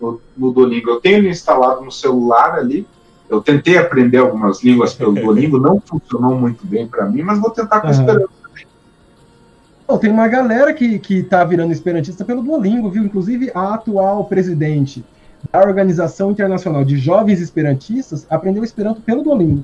[0.02, 0.90] no, no Duolingo.
[0.90, 2.88] Eu tenho ele instalado no celular ali.
[3.30, 7.52] Eu tentei aprender algumas línguas pelo Duolingo, não funcionou muito bem para mim, mas vou
[7.52, 7.94] tentar com uhum.
[7.94, 10.00] Esperanto também.
[10.00, 13.04] tem uma galera que, que tá virando esperantista pelo Duolingo, viu?
[13.04, 15.06] Inclusive a atual presidente
[15.52, 19.64] da Organização Internacional de Jovens Esperantistas aprendeu Esperanto pelo Duolingo.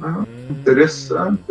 [0.00, 1.42] Ah, interessante.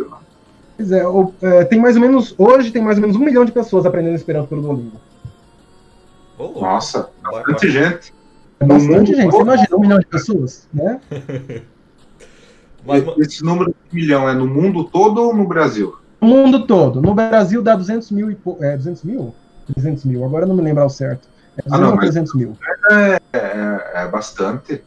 [0.82, 1.04] Pois é,
[1.44, 4.16] é, tem mais ou menos, hoje tem mais ou menos um milhão de pessoas aprendendo
[4.16, 5.00] Esperanto pelo Duolingo.
[6.40, 8.14] Nossa, bastante gente.
[8.60, 11.00] É bastante gente, você imagina, um milhão de pessoas, né?
[12.84, 15.96] Mas, Esse número de milhão é no mundo todo ou no Brasil?
[16.20, 17.00] No mundo todo.
[17.00, 19.36] No Brasil dá 200 mil e é, 200 mil?
[19.74, 21.28] 300 mil, agora eu não me lembro ao certo.
[21.58, 22.58] É 200 ah, não, 300 mil.
[22.90, 24.84] É, é, é bastante.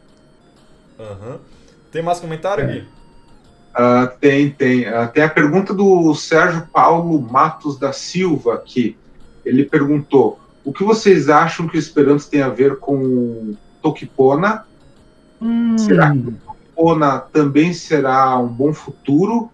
[0.99, 1.37] Uhum.
[1.89, 2.67] Tem mais comentário, é.
[2.67, 2.87] Gui?
[3.75, 4.87] Uh, tem, tem.
[4.87, 8.95] Uh, tem a pergunta do Sérgio Paulo Matos da Silva aqui.
[9.43, 14.65] Ele perguntou: o que vocês acham que o Esperanto tem a ver com Tokipona?
[15.41, 15.77] Hum.
[15.77, 19.51] Será que o Tokipona também será um bom futuro?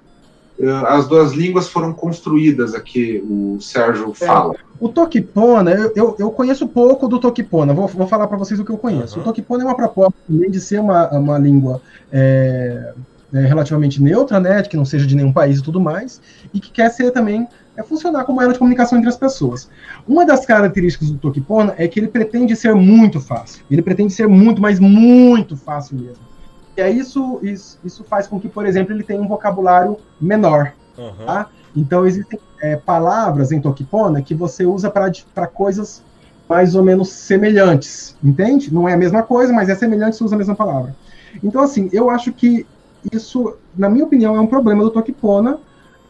[0.60, 4.26] Uh, as duas línguas foram construídas aqui, o Sérgio é.
[4.26, 4.56] fala.
[4.80, 8.66] O Tokipona, eu, eu, eu, conheço pouco do Tokipona, vou, vou falar para vocês o
[8.66, 9.16] que eu conheço.
[9.16, 9.22] Uhum.
[9.22, 12.94] O Tokipona é uma proposta, além de ser uma, uma língua é,
[13.34, 16.22] é, relativamente neutra, né, que não seja de nenhum país e tudo mais,
[16.54, 19.70] e que quer ser também, é funcionar como ela de comunicação entre as pessoas.
[20.08, 23.64] Uma das características do Tokipona é que ele pretende ser muito fácil.
[23.72, 26.32] Ele pretende ser muito, mas muito fácil mesmo.
[26.76, 30.74] E aí isso, isso, isso faz com que, por exemplo, ele tenha um vocabulário menor.
[30.98, 31.26] Uhum.
[31.26, 31.48] Tá?
[31.76, 36.04] Então, existem é, palavras em Tokipona que você usa para coisas
[36.50, 38.74] mais ou menos semelhantes, entende?
[38.74, 40.94] Não é a mesma coisa, mas é semelhante, você usa a mesma palavra.
[41.42, 42.66] Então, assim, eu acho que
[43.12, 45.60] isso, na minha opinião, é um problema do Tokipona.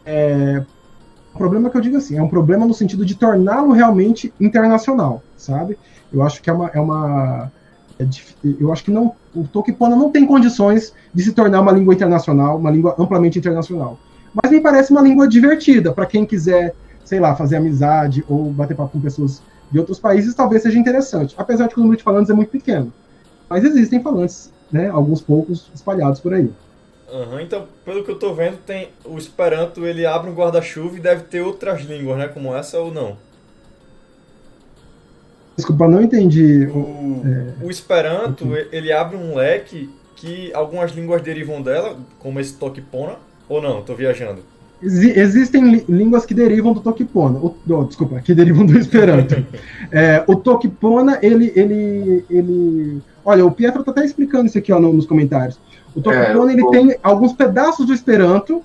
[0.05, 0.63] É,
[1.33, 5.23] um problema que eu digo assim, é um problema no sentido de torná-lo realmente internacional,
[5.37, 5.77] sabe?
[6.11, 6.67] Eu acho que é uma.
[6.73, 7.51] É uma
[7.99, 8.07] é,
[8.59, 12.57] eu acho que não, o Tokipona não tem condições de se tornar uma língua internacional,
[12.57, 13.97] uma língua amplamente internacional.
[14.33, 16.73] Mas me parece uma língua divertida para quem quiser,
[17.03, 21.35] sei lá, fazer amizade ou bater papo com pessoas de outros países, talvez seja interessante.
[21.37, 22.91] Apesar de que o número de falantes é muito pequeno.
[23.49, 26.49] Mas existem falantes, né, alguns poucos espalhados por aí.
[27.11, 30.99] Uhum, então, pelo que eu tô vendo, tem o Esperanto, ele abre um guarda-chuva e
[30.99, 33.17] deve ter outras línguas, né, como essa ou não?
[35.57, 36.67] Desculpa, não entendi.
[36.67, 37.65] O, é...
[37.65, 43.15] o Esperanto, ele abre um leque que algumas línguas derivam dela, como esse Tokipona,
[43.49, 43.81] ou não?
[43.81, 44.41] Tô viajando.
[44.81, 47.39] existem línguas que derivam do Tokipona.
[47.39, 49.45] O, oh, desculpa, que derivam do Esperanto.
[49.91, 53.01] é, o Tokipona, ele, ele, ele.
[53.25, 55.59] Olha, o Pietro tá até explicando isso aqui ó, nos comentários.
[55.95, 58.63] O Tokipona, é, ele tem alguns pedaços do Esperanto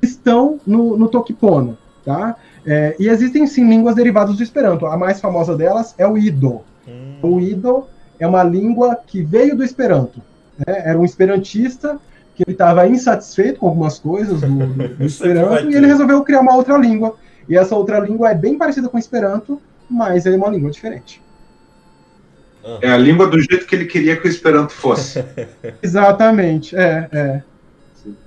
[0.00, 2.36] que estão no, no Tokipona, tá?
[2.64, 4.86] É, e existem, sim, línguas derivadas do Esperanto.
[4.86, 6.60] A mais famosa delas é o Ido.
[6.86, 7.16] Hum.
[7.22, 7.84] O Ido
[8.18, 10.20] é uma língua que veio do Esperanto.
[10.58, 10.82] Né?
[10.84, 11.98] Era um esperantista
[12.34, 16.40] que ele estava insatisfeito com algumas coisas do, do, do Esperanto e ele resolveu criar
[16.40, 17.16] uma outra língua.
[17.48, 21.22] E essa outra língua é bem parecida com o Esperanto, mas é uma língua diferente.
[22.82, 25.24] É a língua do jeito que ele queria que o Esperanto fosse.
[25.82, 27.42] Exatamente, é, é.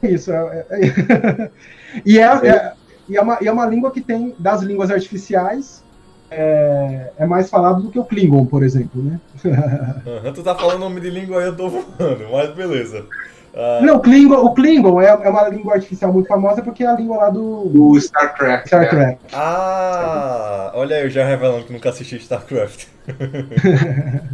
[0.03, 0.31] Isso.
[0.31, 1.51] É, é.
[2.05, 2.73] e, é, é,
[3.07, 5.83] e, é uma, e é uma língua que tem, das línguas artificiais,
[6.29, 9.19] é, é, mais falado do que o Klingon, por exemplo, né?
[10.05, 13.05] Uhum, tu tá falando nome de língua aí, eu tô voando, mas beleza.
[13.53, 13.85] Uh...
[13.85, 17.17] Não, Klingon, o Klingon é, é, uma língua artificial muito famosa porque é a língua
[17.17, 17.65] lá do.
[17.65, 18.67] Do Star Trek.
[18.67, 19.19] Star Trek.
[19.33, 22.85] Ah, olha aí, eu já revelando que nunca assisti StarCraft.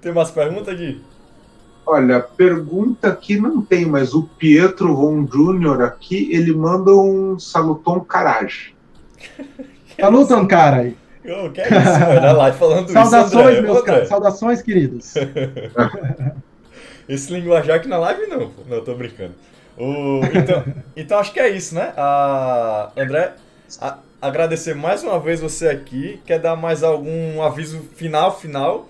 [0.00, 1.02] Tem mais perguntas, Gui?
[1.84, 8.00] Olha, pergunta que não tem, mas o Pietro Von Júnior aqui, ele manda um saluton
[8.00, 8.74] carage.
[9.98, 10.92] Salutam, cara.
[11.24, 12.36] Oh, que é isso, mano?
[12.36, 13.62] Lá falando Saudações, isso, André.
[13.62, 14.08] meus caras.
[14.08, 15.14] Saudações, queridos.
[17.08, 18.62] Esse linguajar aqui na live não, pô.
[18.68, 19.34] Não, tô brincando.
[19.78, 20.64] O- então,
[20.96, 21.92] então acho que é isso, né?
[21.96, 23.34] A, André,
[23.80, 26.20] a- agradecer mais uma vez você aqui.
[26.26, 28.88] Quer dar mais algum aviso final, final?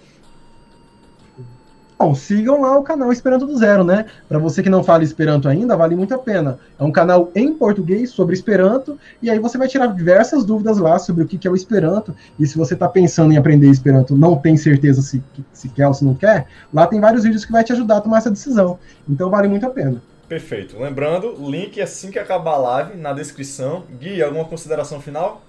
[1.98, 4.04] Bom, sigam lá o canal Esperanto do Zero, né?
[4.28, 6.58] Para você que não fala Esperanto ainda, vale muito a pena.
[6.78, 10.98] É um canal em português sobre Esperanto, e aí você vai tirar diversas dúvidas lá
[10.98, 12.14] sobre o que é o Esperanto.
[12.38, 15.22] E se você está pensando em aprender Esperanto, não tem certeza se,
[15.54, 18.00] se quer ou se não quer, lá tem vários vídeos que vai te ajudar a
[18.02, 18.78] tomar essa decisão.
[19.08, 20.02] Então vale muito a pena.
[20.28, 20.78] Perfeito.
[20.78, 23.84] Lembrando, link assim que acabar a live na descrição.
[23.98, 25.40] Gui, alguma consideração final?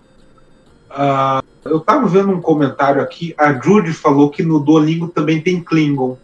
[0.90, 5.62] Ah, eu tava vendo um comentário aqui, a Judy falou que no Duolingo também tem
[5.62, 6.18] Klingon.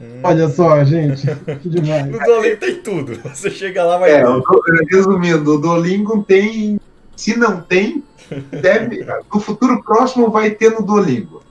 [0.00, 0.20] Hum.
[0.22, 1.26] Olha só, gente,
[1.62, 2.06] que demais.
[2.06, 3.14] No Duolingo tem tudo.
[3.34, 4.42] Você chega lá, vai É, Do-
[4.90, 6.78] resumindo, o Duolingo tem.
[7.16, 8.04] Se não tem,
[8.50, 9.06] deve.
[9.32, 11.42] No futuro próximo vai ter no Duolingo.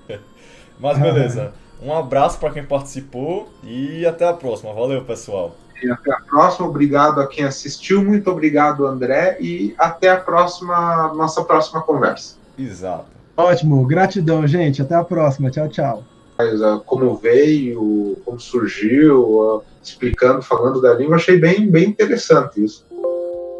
[0.79, 1.53] Mas beleza.
[1.81, 4.73] Um abraço para quem participou e até a próxima.
[4.73, 5.55] Valeu, pessoal.
[5.83, 6.67] E até a próxima.
[6.67, 8.03] Obrigado a quem assistiu.
[8.03, 9.37] Muito obrigado, André.
[9.39, 12.35] E até a próxima, nossa próxima conversa.
[12.57, 13.05] Exato.
[13.37, 14.81] Ótimo, gratidão, gente.
[14.81, 15.49] Até a próxima.
[15.51, 16.03] Tchau, tchau.
[16.37, 22.85] Ah, como veio, como surgiu, ah, explicando, falando da língua, achei bem, bem interessante isso.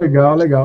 [0.02, 0.64] Legal, legal.